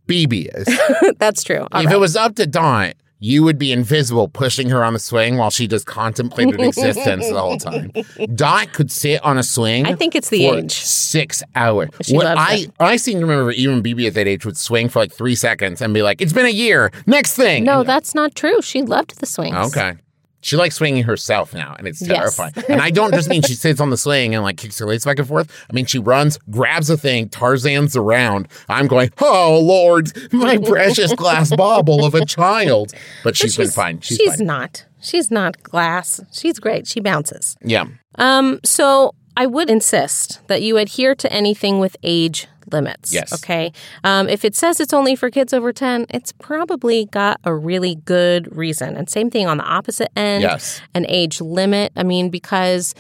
Bebe 0.07 0.49
is. 0.55 0.69
That's 1.19 1.43
true. 1.43 1.67
All 1.73 1.81
if 1.81 1.87
right. 1.87 1.95
it 1.95 1.99
was 1.99 2.17
up 2.17 2.35
to 2.37 2.47
Dot, 2.47 2.95
you 3.23 3.43
would 3.43 3.59
be 3.59 3.71
invisible 3.71 4.29
pushing 4.29 4.71
her 4.71 4.83
on 4.83 4.95
the 4.95 4.99
swing 4.99 5.37
while 5.37 5.51
she 5.51 5.69
just 5.69 5.87
contemplated 5.87 6.59
existence 6.61 7.29
the 7.29 7.39
whole 7.39 7.59
time. 7.59 7.93
Dot 8.35 8.73
could 8.73 8.91
sit 8.91 9.23
on 9.23 9.37
a 9.39 9.43
swing. 9.43 9.87
I 9.87 9.95
think 9.95 10.15
it's 10.17 10.31
the 10.31 10.47
age. 10.47 10.73
Six 10.73 11.43
hours. 11.55 11.91
She 12.03 12.17
What 12.17 12.27
I 12.27 12.55
it. 12.55 12.73
I 12.81 12.97
seem 12.97 13.21
to 13.21 13.27
remember 13.27 13.51
even 13.53 13.83
Bebe 13.83 14.07
at 14.07 14.15
that 14.15 14.27
age 14.27 14.47
would 14.47 14.57
swing 14.57 14.89
for 14.89 15.01
like 15.01 15.13
three 15.13 15.35
seconds 15.35 15.83
and 15.83 15.93
be 15.93 16.01
like, 16.03 16.23
"It's 16.23 16.33
been 16.33 16.47
a 16.47 16.49
year. 16.49 16.91
Next 17.07 17.35
thing." 17.35 17.65
No, 17.65 17.81
And- 17.81 17.89
that's 17.89 18.15
not 18.15 18.35
true. 18.35 18.63
She 18.63 18.81
loved 18.83 19.21
the 19.21 19.27
swings. 19.27 19.55
okay. 19.55 19.97
She 20.43 20.57
likes 20.57 20.77
swinging 20.77 21.03
herself 21.05 21.53
now, 21.53 21.75
and 21.79 21.87
it's 21.87 22.01
Yes. 22.01 22.37
terrifying. 22.37 22.53
and 22.69 22.81
I 22.81 22.91
don't 22.91 23.13
just 23.13 23.29
mean 23.29 23.43
she 23.43 23.55
sits 23.67 23.81
on 23.81 23.91
the 23.91 23.97
swing 23.97 24.35
and 24.35 24.43
like 24.43 24.57
kicks 24.57 24.79
her 24.79 24.87
legs 24.87 25.05
back 25.05 25.19
and 25.19 25.29
forth. 25.29 25.51
I 25.69 25.73
mean 25.75 25.87
she 25.87 25.99
runs, 25.99 26.39
grabs 26.51 26.89
a 26.91 26.97
thing, 26.97 27.29
Tarzan's 27.29 27.95
around. 27.97 28.49
I'm 28.69 28.87
going, 28.87 29.11
oh 29.21 29.61
Lord, 29.63 30.11
my 30.33 30.57
precious 30.65 31.13
glass 31.15 31.55
bauble 31.55 32.05
of 32.05 32.15
a 32.15 32.25
child. 32.25 32.93
But 33.23 33.37
she's 33.37 33.57
been 33.57 33.69
fine. 33.71 34.01
She's, 34.01 34.17
she's 34.17 34.37
fine. 34.37 34.47
not. 34.47 34.87
She's 35.03 35.31
not 35.31 35.63
glass. 35.63 36.21
She's 36.33 36.59
great. 36.59 36.87
She 36.87 37.01
bounces. 37.01 37.57
Yeah. 37.63 37.85
Um, 38.17 38.61
so 38.65 39.15
I 39.37 39.47
would 39.47 39.71
insist 39.71 40.41
that 40.49 40.63
you 40.63 40.77
adhere 40.79 41.15
to 41.15 41.33
anything 41.33 41.79
with 41.81 41.97
age 42.03 42.47
limits. 42.73 43.13
Yes. 43.13 43.33
Okay. 43.33 43.73
Um, 44.05 44.29
if 44.29 44.45
it 44.45 44.55
says 44.55 44.81
it's 44.81 44.93
only 44.93 45.17
for 45.17 45.31
kids 45.31 45.53
over 45.53 45.73
10, 45.73 46.07
it's 46.11 46.33
probably 46.33 47.07
got 47.07 47.41
a 47.45 47.55
really 47.55 47.97
good 48.05 48.55
reason. 48.57 48.97
And 48.97 49.09
same 49.09 49.31
thing 49.31 49.47
on 49.47 49.59
the 49.59 49.65
opposite 49.65 50.11
end. 50.17 50.43
Yes. 50.43 50.81
An 50.95 51.07
age 51.09 51.41
limit. 51.41 51.93
I 51.97 52.03
mean, 52.03 52.31
because 52.31 52.95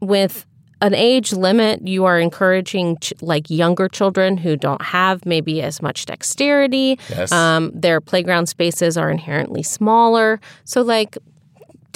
with 0.00 0.46
an 0.80 0.94
age 0.94 1.32
limit, 1.32 1.86
you 1.86 2.04
are 2.04 2.20
encouraging 2.20 2.98
ch- 2.98 3.12
like 3.20 3.50
younger 3.50 3.88
children 3.88 4.36
who 4.36 4.56
don't 4.56 4.82
have 4.82 5.26
maybe 5.26 5.60
as 5.60 5.82
much 5.82 6.06
dexterity. 6.06 6.98
Yes. 7.08 7.32
Um, 7.32 7.72
their 7.74 8.00
playground 8.00 8.46
spaces 8.46 8.96
are 8.96 9.10
inherently 9.10 9.62
smaller. 9.62 10.40
So, 10.64 10.82
like, 10.82 11.18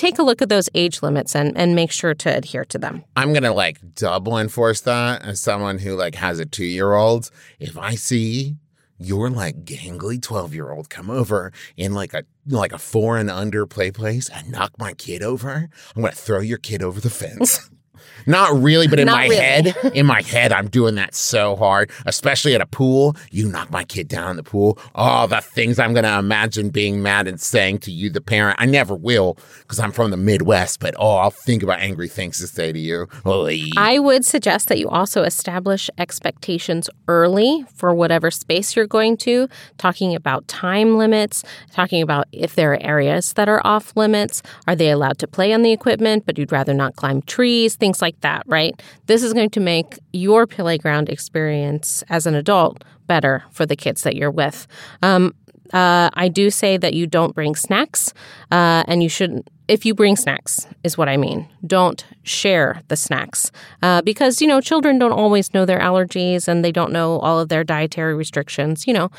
take 0.02 0.18
a 0.18 0.22
look 0.22 0.42
at 0.42 0.48
those 0.48 0.68
age 0.74 1.00
limits 1.00 1.36
and, 1.36 1.56
and 1.56 1.76
make 1.76 1.92
sure 1.92 2.12
to 2.12 2.36
adhere 2.36 2.64
to 2.64 2.78
them. 2.78 3.04
I'm 3.14 3.32
gonna 3.32 3.52
like 3.52 3.94
double 3.94 4.36
enforce 4.36 4.80
that 4.82 5.22
as 5.22 5.40
someone 5.40 5.78
who 5.78 5.94
like 5.94 6.16
has 6.16 6.40
a 6.40 6.44
two 6.44 6.64
year 6.64 6.94
old. 6.94 7.30
If 7.60 7.78
I 7.78 7.94
see 7.94 8.56
your 8.98 9.30
like 9.30 9.64
gangly 9.64 10.20
twelve 10.20 10.54
year 10.54 10.70
old 10.72 10.90
come 10.90 11.08
over 11.08 11.52
in 11.76 11.94
like 11.94 12.14
a 12.14 12.24
like 12.46 12.72
a 12.72 12.78
four 12.78 13.16
and 13.16 13.30
under 13.30 13.64
play 13.64 13.92
place 13.92 14.28
and 14.28 14.50
knock 14.50 14.72
my 14.76 14.92
kid 14.94 15.22
over, 15.22 15.68
I'm 15.94 16.02
gonna 16.02 16.12
throw 16.12 16.40
your 16.40 16.58
kid 16.58 16.82
over 16.82 17.00
the 17.00 17.10
fence. 17.10 17.70
Not 18.26 18.62
really, 18.62 18.86
but 18.86 18.98
in 18.98 19.06
Not 19.06 19.16
my 19.16 19.24
really. 19.24 19.36
head, 19.36 19.76
in 19.94 20.06
my 20.06 20.22
head, 20.22 20.52
I'm 20.52 20.68
doing 20.68 20.94
that 20.96 21.14
so 21.14 21.56
hard, 21.56 21.90
especially 22.06 22.54
at 22.54 22.60
a 22.60 22.66
pool. 22.66 23.16
You 23.30 23.48
knock 23.48 23.70
my 23.70 23.84
kid 23.84 24.08
down 24.08 24.30
in 24.30 24.36
the 24.36 24.42
pool. 24.42 24.78
Oh, 24.94 25.26
the 25.26 25.40
things 25.40 25.78
I'm 25.78 25.92
going 25.92 26.04
to 26.04 26.18
imagine 26.18 26.70
being 26.70 27.02
mad 27.02 27.26
and 27.26 27.40
saying 27.40 27.78
to 27.80 27.90
you, 27.90 28.10
the 28.10 28.20
parent. 28.20 28.56
I 28.60 28.66
never 28.66 28.94
will 28.94 29.36
because 29.60 29.78
I'm 29.78 29.92
from 29.92 30.10
the 30.10 30.16
Midwest, 30.16 30.80
but 30.80 30.94
oh, 30.98 31.16
I'll 31.16 31.30
think 31.30 31.62
about 31.62 31.80
angry 31.80 32.08
things 32.08 32.38
to 32.38 32.46
say 32.46 32.72
to 32.72 32.78
you. 32.78 33.08
Oy. 33.26 33.70
I 33.76 33.98
would 33.98 34.24
suggest 34.24 34.68
that 34.68 34.78
you 34.78 34.88
also 34.88 35.22
establish 35.22 35.90
expectations 35.98 36.88
early 37.08 37.64
for 37.74 37.94
whatever 37.94 38.30
space 38.30 38.76
you're 38.76 38.86
going 38.86 39.16
to, 39.18 39.48
talking 39.78 40.14
about 40.14 40.46
time 40.48 40.96
limits, 40.96 41.44
talking 41.72 42.02
about 42.02 42.26
if 42.32 42.54
there 42.54 42.72
are 42.72 42.82
areas 42.82 43.32
that 43.34 43.48
are 43.48 43.60
off 43.66 43.96
limits. 43.96 44.42
Are 44.66 44.76
they 44.76 44.90
allowed 44.90 45.18
to 45.18 45.26
play 45.26 45.52
on 45.52 45.62
the 45.62 45.72
equipment, 45.72 46.24
but 46.26 46.38
you'd 46.38 46.52
rather 46.52 46.74
not 46.74 46.96
climb 46.96 47.22
trees, 47.22 47.76
things 47.76 47.91
like 48.00 48.20
that, 48.20 48.44
right? 48.46 48.80
This 49.06 49.22
is 49.22 49.32
going 49.32 49.50
to 49.50 49.60
make 49.60 49.98
your 50.12 50.46
playground 50.46 51.08
experience 51.08 52.02
as 52.08 52.26
an 52.26 52.34
adult 52.34 52.84
better 53.06 53.42
for 53.50 53.66
the 53.66 53.76
kids 53.76 54.02
that 54.02 54.16
you're 54.16 54.30
with. 54.30 54.66
Um, 55.02 55.34
uh, 55.72 56.10
I 56.14 56.28
do 56.28 56.50
say 56.50 56.76
that 56.76 56.94
you 56.94 57.06
don't 57.06 57.34
bring 57.34 57.54
snacks, 57.54 58.12
uh, 58.50 58.84
and 58.86 59.02
you 59.02 59.08
shouldn't. 59.08 59.48
If 59.68 59.86
you 59.86 59.94
bring 59.94 60.16
snacks, 60.16 60.66
is 60.84 60.98
what 60.98 61.08
I 61.08 61.16
mean. 61.16 61.48
Don't 61.66 62.04
share 62.24 62.82
the 62.88 62.96
snacks 62.96 63.50
uh, 63.82 64.02
because 64.02 64.42
you 64.42 64.46
know 64.46 64.60
children 64.60 64.98
don't 64.98 65.12
always 65.12 65.54
know 65.54 65.64
their 65.64 65.80
allergies 65.80 66.46
and 66.46 66.62
they 66.62 66.72
don't 66.72 66.92
know 66.92 67.18
all 67.20 67.40
of 67.40 67.48
their 67.48 67.64
dietary 67.64 68.14
restrictions. 68.14 68.86
You 68.86 68.92
know, 68.92 69.10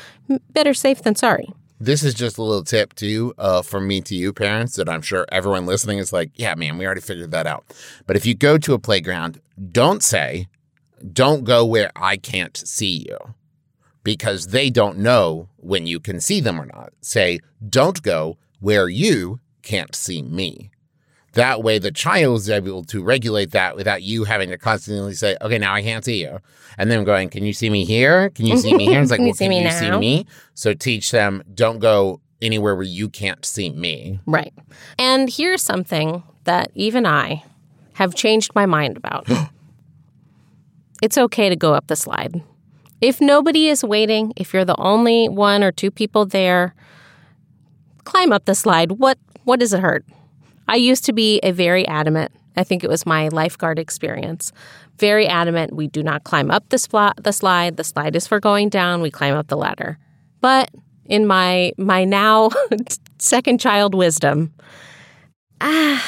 better 0.50 0.74
safe 0.74 1.02
than 1.02 1.16
sorry. 1.16 1.48
This 1.84 2.02
is 2.02 2.14
just 2.14 2.38
a 2.38 2.42
little 2.42 2.64
tip 2.64 2.94
too, 2.94 3.34
uh, 3.36 3.60
from 3.60 3.86
me 3.86 4.00
to 4.00 4.14
you, 4.14 4.32
parents, 4.32 4.76
that 4.76 4.88
I'm 4.88 5.02
sure 5.02 5.26
everyone 5.30 5.66
listening 5.66 5.98
is 5.98 6.14
like, 6.14 6.30
yeah, 6.34 6.54
man, 6.54 6.78
we 6.78 6.86
already 6.86 7.02
figured 7.02 7.30
that 7.32 7.46
out. 7.46 7.66
But 8.06 8.16
if 8.16 8.24
you 8.24 8.34
go 8.34 8.56
to 8.56 8.72
a 8.72 8.78
playground, 8.78 9.38
don't 9.70 10.02
say, 10.02 10.48
don't 11.12 11.44
go 11.44 11.62
where 11.62 11.90
I 11.94 12.16
can't 12.16 12.56
see 12.56 13.04
you 13.06 13.18
because 14.02 14.46
they 14.46 14.70
don't 14.70 14.96
know 14.96 15.50
when 15.58 15.86
you 15.86 16.00
can 16.00 16.20
see 16.20 16.40
them 16.40 16.58
or 16.58 16.64
not. 16.64 16.94
Say, 17.02 17.40
don't 17.68 18.00
go 18.00 18.38
where 18.60 18.88
you 18.88 19.40
can't 19.62 19.94
see 19.94 20.22
me. 20.22 20.70
That 21.34 21.62
way, 21.62 21.78
the 21.78 21.90
child 21.90 22.38
is 22.38 22.50
able 22.50 22.84
to 22.84 23.02
regulate 23.02 23.50
that 23.52 23.76
without 23.76 24.02
you 24.02 24.24
having 24.24 24.50
to 24.50 24.58
constantly 24.58 25.14
say, 25.14 25.36
okay, 25.40 25.58
now 25.58 25.74
I 25.74 25.82
can't 25.82 26.04
see 26.04 26.22
you. 26.22 26.38
And 26.78 26.90
then 26.90 27.04
going, 27.04 27.28
can 27.28 27.44
you 27.44 27.52
see 27.52 27.70
me 27.70 27.84
here? 27.84 28.30
Can 28.30 28.46
you 28.46 28.56
see 28.56 28.74
me 28.74 28.86
here? 28.86 29.00
It's 29.02 29.10
like, 29.10 29.18
Can 29.18 29.26
you 29.26 29.30
well, 29.30 29.34
see 29.34 29.44
can 29.44 29.50
me 29.50 29.64
you 29.64 29.70
see 29.70 29.90
me? 29.90 30.26
So 30.54 30.74
teach 30.74 31.10
them, 31.10 31.42
don't 31.54 31.78
go 31.78 32.20
anywhere 32.40 32.74
where 32.74 32.84
you 32.84 33.08
can't 33.08 33.44
see 33.44 33.70
me. 33.70 34.20
Right. 34.26 34.52
And 34.98 35.28
here's 35.30 35.62
something 35.62 36.22
that 36.44 36.70
even 36.74 37.06
I 37.06 37.42
have 37.94 38.14
changed 38.14 38.54
my 38.54 38.66
mind 38.66 38.96
about. 38.96 39.28
it's 41.02 41.18
okay 41.18 41.48
to 41.48 41.56
go 41.56 41.74
up 41.74 41.86
the 41.88 41.96
slide. 41.96 42.42
If 43.00 43.20
nobody 43.20 43.68
is 43.68 43.84
waiting, 43.84 44.32
if 44.36 44.54
you're 44.54 44.64
the 44.64 44.80
only 44.80 45.28
one 45.28 45.62
or 45.62 45.72
two 45.72 45.90
people 45.90 46.24
there, 46.26 46.74
climb 48.04 48.32
up 48.32 48.44
the 48.44 48.54
slide. 48.54 48.92
What 48.92 49.18
what 49.44 49.60
does 49.60 49.74
it 49.74 49.80
hurt? 49.80 50.04
I 50.68 50.76
used 50.76 51.04
to 51.06 51.12
be 51.12 51.40
a 51.42 51.52
very 51.52 51.86
adamant. 51.86 52.32
I 52.56 52.64
think 52.64 52.84
it 52.84 52.90
was 52.90 53.04
my 53.04 53.28
lifeguard 53.28 53.78
experience. 53.78 54.52
Very 54.98 55.26
adamant. 55.26 55.74
We 55.74 55.88
do 55.88 56.02
not 56.02 56.24
climb 56.24 56.50
up 56.50 56.68
the, 56.68 56.76
spl- 56.76 57.14
the 57.22 57.32
slide. 57.32 57.76
The 57.76 57.84
slide 57.84 58.14
is 58.14 58.26
for 58.26 58.38
going 58.38 58.68
down. 58.68 59.02
We 59.02 59.10
climb 59.10 59.34
up 59.34 59.48
the 59.48 59.56
ladder. 59.56 59.98
But 60.40 60.70
in 61.06 61.26
my 61.26 61.72
my 61.76 62.04
now 62.04 62.50
second 63.18 63.60
child 63.60 63.94
wisdom, 63.94 64.52
ah, 65.60 66.02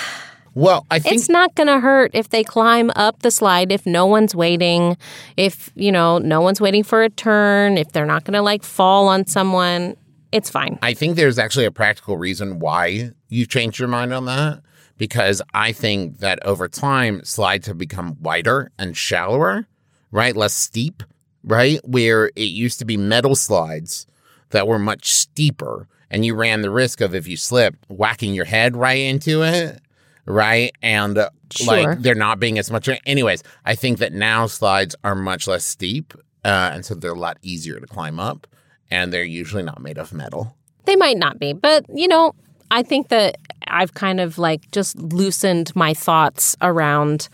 Well, 0.54 0.86
I 0.90 0.98
think 1.00 1.16
it's 1.16 1.28
not 1.28 1.54
going 1.54 1.66
to 1.66 1.80
hurt 1.80 2.12
if 2.14 2.30
they 2.30 2.42
climb 2.42 2.90
up 2.96 3.20
the 3.20 3.30
slide 3.30 3.70
if 3.70 3.84
no 3.84 4.06
one's 4.06 4.34
waiting, 4.34 4.96
if, 5.36 5.70
you 5.74 5.92
know, 5.92 6.18
no 6.18 6.40
one's 6.40 6.62
waiting 6.62 6.82
for 6.82 7.02
a 7.02 7.10
turn, 7.10 7.76
if 7.76 7.92
they're 7.92 8.06
not 8.06 8.24
going 8.24 8.34
to 8.34 8.42
like 8.42 8.62
fall 8.62 9.08
on 9.08 9.26
someone. 9.26 9.96
It's 10.36 10.50
fine. 10.50 10.78
I 10.82 10.92
think 10.94 11.16
there's 11.16 11.38
actually 11.38 11.64
a 11.64 11.70
practical 11.70 12.16
reason 12.18 12.58
why 12.58 13.10
you 13.28 13.46
changed 13.46 13.78
your 13.78 13.88
mind 13.88 14.12
on 14.12 14.26
that. 14.26 14.62
Because 14.98 15.42
I 15.52 15.72
think 15.72 16.18
that 16.18 16.38
over 16.46 16.68
time, 16.68 17.22
slides 17.24 17.66
have 17.66 17.76
become 17.76 18.16
wider 18.22 18.70
and 18.78 18.96
shallower, 18.96 19.66
right? 20.10 20.34
Less 20.34 20.54
steep, 20.54 21.02
right? 21.44 21.80
Where 21.84 22.30
it 22.34 22.48
used 22.64 22.78
to 22.78 22.86
be 22.86 22.96
metal 22.96 23.34
slides 23.36 24.06
that 24.50 24.66
were 24.66 24.78
much 24.78 25.12
steeper, 25.12 25.86
and 26.10 26.24
you 26.24 26.34
ran 26.34 26.62
the 26.62 26.70
risk 26.70 27.02
of 27.02 27.14
if 27.14 27.28
you 27.28 27.36
slipped, 27.36 27.84
whacking 27.90 28.32
your 28.32 28.46
head 28.46 28.74
right 28.74 29.00
into 29.00 29.42
it, 29.42 29.80
right? 30.24 30.72
And 30.82 31.18
uh, 31.18 31.28
Sure. 31.52 31.84
like 31.88 32.00
there 32.00 32.14
not 32.14 32.40
being 32.40 32.58
as 32.58 32.70
much. 32.70 32.88
Anyways, 33.04 33.42
I 33.66 33.74
think 33.74 33.98
that 33.98 34.12
now 34.12 34.46
slides 34.46 34.96
are 35.04 35.14
much 35.14 35.46
less 35.46 35.64
steep, 35.64 36.14
uh, 36.44 36.70
and 36.72 36.84
so 36.86 36.94
they're 36.94 37.12
a 37.12 37.18
lot 37.18 37.36
easier 37.42 37.78
to 37.80 37.86
climb 37.86 38.18
up, 38.18 38.46
and 38.90 39.12
they're 39.12 39.24
usually 39.24 39.62
not 39.62 39.80
made 39.80 39.98
of 39.98 40.12
metal. 40.12 40.56
They 40.84 40.96
might 40.96 41.16
not 41.16 41.38
be, 41.38 41.52
but, 41.52 41.84
you 41.92 42.08
know, 42.08 42.34
I 42.70 42.82
think 42.82 43.08
that 43.08 43.38
I've 43.66 43.94
kind 43.94 44.20
of 44.20 44.38
like 44.38 44.70
just 44.70 44.96
loosened 44.96 45.74
my 45.74 45.94
thoughts 45.94 46.56
around 46.60 47.28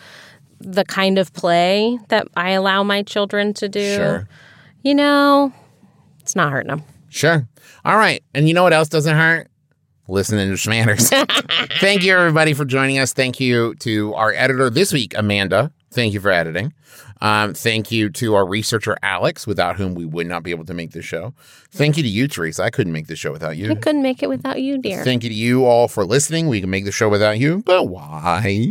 the 0.61 0.85
kind 0.85 1.19
of 1.19 1.33
play 1.33 1.99
that 2.09 2.29
I 2.37 2.51
allow 2.51 2.83
my 2.83 3.03
children 3.03 3.53
to 3.55 3.69
do. 3.69 3.95
Sure. 3.95 4.29
You 4.83 4.95
know, 4.95 5.53
it's 6.21 6.37
not 6.37 6.53
hurting 6.53 6.71
them. 6.71 6.83
Sure. 7.09 7.47
All 7.85 7.97
right. 7.97 8.23
And 8.35 8.49
you 8.49 8.55
know 8.55 8.63
what 8.63 8.73
else 8.73 8.89
doesn't 8.89 9.17
hurt? 9.17 9.49
Listening 10.09 10.49
to 10.49 10.55
Shmanners. 10.55 11.09
Thank 11.81 12.03
you, 12.03 12.15
everybody, 12.17 12.55
for 12.55 12.65
joining 12.65 12.99
us. 12.99 13.13
Thank 13.13 13.41
you 13.41 13.75
to 13.77 14.15
our 14.15 14.33
editor 14.33 14.71
this 14.71 14.93
week, 14.93 15.15
Amanda. 15.17 15.73
Thank 15.93 16.15
you 16.15 16.21
for 16.21 16.31
editing. 16.31 16.73
Um, 17.21 17.55
thank 17.55 17.93
you 17.93 18.11
to 18.11 18.35
our 18.35 18.47
researcher, 18.47 18.97
Alex, 19.03 19.47
without 19.47 19.77
whom 19.77 19.95
we 19.95 20.05
would 20.05 20.27
not 20.27 20.43
be 20.43 20.51
able 20.51 20.65
to 20.65 20.75
make 20.75 20.91
this 20.93 21.05
show. 21.05 21.35
Thank 21.71 21.97
you 21.97 22.03
to 22.03 22.09
you, 22.09 22.27
Teresa. 22.27 22.65
I 22.65 22.71
couldn't 22.71 22.93
make 22.93 23.07
this 23.07 23.19
show 23.19 23.31
without 23.31 23.57
you. 23.57 23.71
I 23.71 23.75
couldn't 23.77 24.03
make 24.03 24.23
it 24.23 24.29
without 24.29 24.61
you, 24.61 24.79
dear. 24.79 25.05
Thank 25.05 25.23
you 25.23 25.29
to 25.29 25.35
you 25.35 25.65
all 25.65 25.87
for 25.89 26.05
listening. 26.05 26.49
We 26.49 26.61
can 26.61 26.71
make 26.71 26.85
the 26.85 26.93
show 26.93 27.09
without 27.09 27.39
you, 27.39 27.63
but 27.65 27.85
why? 27.85 28.67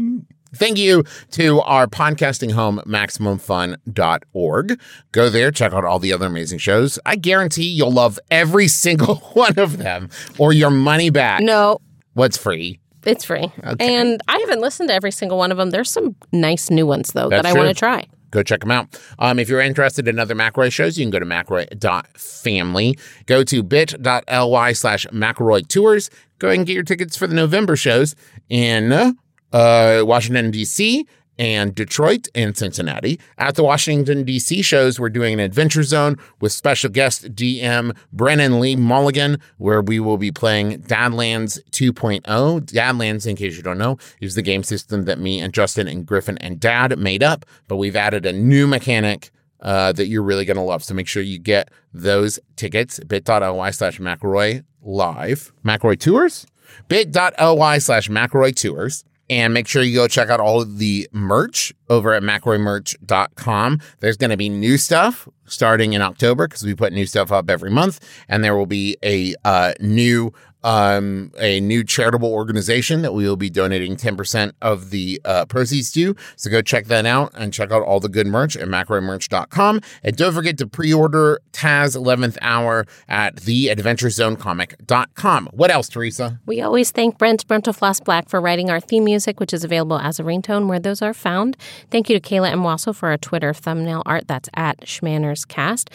Thank 0.53 0.77
you 0.77 1.05
to 1.31 1.61
our 1.61 1.87
podcasting 1.87 2.51
home, 2.51 2.81
MaximumFun.org. 2.85 4.81
Go 5.13 5.29
there, 5.29 5.51
check 5.51 5.71
out 5.71 5.85
all 5.85 5.99
the 5.99 6.11
other 6.11 6.25
amazing 6.25 6.59
shows. 6.59 6.99
I 7.05 7.15
guarantee 7.15 7.69
you'll 7.69 7.91
love 7.93 8.19
every 8.29 8.67
single 8.83 9.15
one 9.33 9.57
of 9.57 9.77
them 9.77 10.09
or 10.37 10.51
your 10.51 10.71
money 10.71 11.09
back. 11.09 11.41
no, 11.41 11.79
What's 12.13 12.35
free? 12.35 12.80
It's 13.05 13.25
free. 13.25 13.51
Okay. 13.63 13.95
And 13.95 14.21
I 14.27 14.37
haven't 14.39 14.61
listened 14.61 14.89
to 14.89 14.95
every 14.95 15.11
single 15.11 15.37
one 15.37 15.51
of 15.51 15.57
them. 15.57 15.71
There's 15.71 15.91
some 15.91 16.15
nice 16.31 16.69
new 16.69 16.85
ones, 16.85 17.13
though, 17.13 17.29
That's 17.29 17.43
that 17.43 17.55
I 17.55 17.57
want 17.57 17.69
to 17.69 17.73
try. 17.73 18.05
Go 18.31 18.43
check 18.43 18.61
them 18.61 18.71
out. 18.71 18.97
Um, 19.19 19.39
if 19.39 19.49
you're 19.49 19.59
interested 19.59 20.07
in 20.07 20.17
other 20.17 20.35
McElroy 20.35 20.71
shows, 20.71 20.97
you 20.97 21.03
can 21.03 21.11
go 21.11 21.19
to 21.19 21.25
McElroy.family. 21.25 22.97
Go 23.25 23.43
to 23.43 23.63
bit.ly 23.63 24.73
slash 24.73 25.05
McElroy 25.07 25.67
Tours. 25.67 26.09
Go 26.39 26.47
ahead 26.47 26.59
and 26.59 26.65
get 26.67 26.73
your 26.73 26.83
tickets 26.83 27.17
for 27.17 27.27
the 27.27 27.35
November 27.35 27.75
shows 27.75 28.15
in 28.49 28.93
uh, 28.93 30.03
Washington, 30.05 30.51
D.C., 30.51 31.05
and 31.37 31.73
Detroit 31.73 32.27
and 32.35 32.55
Cincinnati. 32.55 33.19
At 33.37 33.55
the 33.55 33.63
Washington, 33.63 34.23
D.C. 34.23 34.61
shows, 34.61 34.99
we're 34.99 35.09
doing 35.09 35.33
an 35.33 35.39
adventure 35.39 35.83
zone 35.83 36.17
with 36.39 36.51
special 36.51 36.89
guest 36.89 37.33
DM 37.35 37.95
Brennan 38.13 38.59
Lee 38.59 38.75
Mulligan, 38.75 39.39
where 39.57 39.81
we 39.81 39.99
will 39.99 40.17
be 40.17 40.31
playing 40.31 40.81
Dadlands 40.83 41.59
2.0. 41.71 42.21
Dadlands, 42.21 43.25
in 43.25 43.35
case 43.35 43.57
you 43.57 43.63
don't 43.63 43.77
know, 43.77 43.97
is 44.19 44.35
the 44.35 44.41
game 44.41 44.63
system 44.63 45.05
that 45.05 45.19
me 45.19 45.39
and 45.39 45.53
Justin 45.53 45.87
and 45.87 46.05
Griffin 46.05 46.37
and 46.39 46.59
Dad 46.59 46.97
made 46.99 47.23
up, 47.23 47.45
but 47.67 47.77
we've 47.77 47.95
added 47.95 48.25
a 48.25 48.33
new 48.33 48.67
mechanic. 48.67 49.31
Uh, 49.63 49.91
that 49.91 50.07
you're 50.07 50.23
really 50.23 50.43
going 50.43 50.57
to 50.57 50.63
love. 50.63 50.83
So 50.83 50.95
make 50.95 51.07
sure 51.07 51.21
you 51.21 51.37
get 51.37 51.69
those 51.93 52.39
tickets. 52.55 52.99
bit.ly 53.01 53.69
slash 53.69 53.99
McElroy 53.99 54.63
live. 54.81 55.53
McElroy 55.63 55.99
Tours? 55.99 56.47
bit.ly 56.87 57.77
slash 57.77 58.09
McElroy 58.09 58.55
Tours. 58.55 59.03
And 59.31 59.53
make 59.53 59.65
sure 59.65 59.81
you 59.81 59.95
go 59.95 60.09
check 60.09 60.29
out 60.29 60.41
all 60.41 60.65
the 60.65 61.07
merch 61.13 61.73
over 61.89 62.13
at 62.13 62.21
McElroymerch.com. 62.21 63.79
There's 64.01 64.17
going 64.17 64.29
to 64.29 64.35
be 64.35 64.49
new 64.49 64.77
stuff 64.77 65.25
starting 65.45 65.93
in 65.93 66.01
October 66.01 66.49
because 66.49 66.63
we 66.63 66.75
put 66.75 66.91
new 66.91 67.05
stuff 67.05 67.31
up 67.31 67.49
every 67.49 67.71
month. 67.71 68.01
And 68.27 68.43
there 68.43 68.57
will 68.57 68.65
be 68.65 68.97
a 69.01 69.33
uh, 69.45 69.73
new 69.79 70.33
um, 70.63 71.31
a 71.39 71.59
new 71.59 71.83
charitable 71.83 72.31
organization 72.31 73.01
that 73.01 73.13
we 73.13 73.27
will 73.27 73.35
be 73.35 73.49
donating 73.49 73.95
10% 73.95 74.53
of 74.61 74.89
the 74.89 75.21
uh, 75.25 75.45
proceeds 75.45 75.91
to. 75.93 76.15
So 76.35 76.49
go 76.49 76.61
check 76.61 76.85
that 76.85 77.05
out 77.05 77.31
and 77.35 77.53
check 77.53 77.71
out 77.71 77.83
all 77.83 77.99
the 77.99 78.09
good 78.09 78.27
merch 78.27 78.57
at 78.57 78.67
McElroymerch.com. 78.67 79.81
And 80.03 80.15
don't 80.15 80.33
forget 80.33 80.57
to 80.59 80.67
pre-order 80.67 81.39
Taz 81.51 81.97
11th 81.97 82.37
Hour 82.41 82.85
at 83.07 83.35
theadventurezonecomic.com. 83.37 85.49
What 85.53 85.71
else, 85.71 85.89
Teresa? 85.89 86.39
We 86.45 86.61
always 86.61 86.91
thank 86.91 87.17
Brent 87.17 87.47
Brentalfloss 87.47 88.03
Black 88.03 88.29
for 88.29 88.41
writing 88.41 88.69
our 88.69 88.79
theme 88.79 89.03
music, 89.03 89.39
which 89.39 89.53
is 89.53 89.63
available 89.63 89.97
as 89.97 90.19
a 90.19 90.23
ringtone 90.23 90.67
where 90.67 90.79
those 90.79 91.01
are 91.01 91.13
found. 91.13 91.57
Thank 91.89 92.09
you 92.09 92.19
to 92.19 92.29
Kayla 92.29 92.51
M. 92.51 92.61
Wasil 92.61 92.95
for 92.95 93.09
our 93.09 93.17
Twitter 93.17 93.53
thumbnail 93.53 94.03
art. 94.05 94.27
That's 94.27 94.49
at 94.53 94.81
ShmannersCast. 94.81 95.89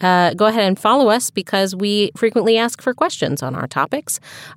Uh, 0.00 0.34
go 0.34 0.46
ahead 0.46 0.64
and 0.64 0.78
follow 0.78 1.08
us 1.08 1.30
because 1.30 1.74
we 1.74 2.10
frequently 2.16 2.58
ask 2.58 2.82
for 2.82 2.94
questions 2.94 3.42
on 3.42 3.54
our 3.54 3.66
topics. 3.66 4.09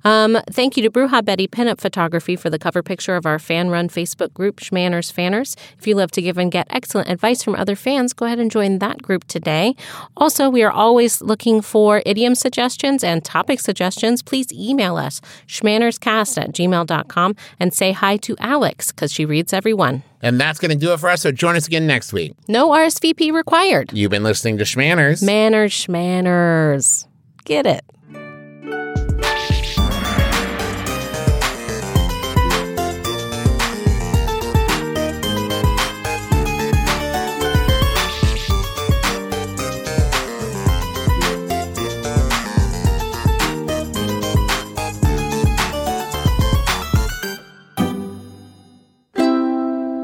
Um, 0.04 0.38
thank 0.50 0.76
you 0.76 0.82
to 0.82 0.90
Bruja 0.90 1.24
Betty 1.24 1.46
Pinup 1.46 1.80
Photography 1.80 2.34
for 2.34 2.50
the 2.50 2.58
cover 2.58 2.82
picture 2.82 3.14
of 3.14 3.26
our 3.26 3.38
fan 3.38 3.68
run 3.68 3.88
Facebook 3.88 4.32
group, 4.32 4.60
Shmanners 4.60 5.12
Fanners. 5.12 5.54
If 5.78 5.86
you 5.86 5.94
love 5.94 6.10
to 6.12 6.22
give 6.22 6.38
and 6.38 6.50
get 6.50 6.66
excellent 6.70 7.08
advice 7.08 7.42
from 7.42 7.54
other 7.54 7.76
fans, 7.76 8.12
go 8.12 8.26
ahead 8.26 8.38
and 8.38 8.50
join 8.50 8.78
that 8.78 9.02
group 9.02 9.24
today. 9.24 9.76
Also, 10.16 10.48
we 10.48 10.62
are 10.62 10.72
always 10.72 11.20
looking 11.20 11.60
for 11.60 12.02
idiom 12.06 12.34
suggestions 12.34 13.04
and 13.04 13.24
topic 13.24 13.60
suggestions. 13.60 14.22
Please 14.22 14.52
email 14.52 14.96
us, 14.96 15.20
shmannerscast 15.46 16.42
at 16.42 16.52
gmail.com, 16.52 17.36
and 17.60 17.74
say 17.74 17.92
hi 17.92 18.16
to 18.18 18.34
Alex 18.38 18.90
because 18.90 19.12
she 19.12 19.24
reads 19.24 19.52
everyone. 19.52 20.02
And 20.22 20.40
that's 20.40 20.58
going 20.58 20.70
to 20.70 20.76
do 20.76 20.92
it 20.94 21.00
for 21.00 21.10
us. 21.10 21.20
So 21.20 21.32
join 21.32 21.54
us 21.54 21.66
again 21.66 21.86
next 21.86 22.12
week. 22.12 22.34
No 22.48 22.70
RSVP 22.70 23.30
required. 23.32 23.92
You've 23.92 24.10
been 24.10 24.22
listening 24.22 24.56
to 24.56 24.64
Shmanners. 24.64 25.22
Manners, 25.22 25.72
shmanners. 25.72 27.06
Get 27.44 27.66
it. 27.66 27.84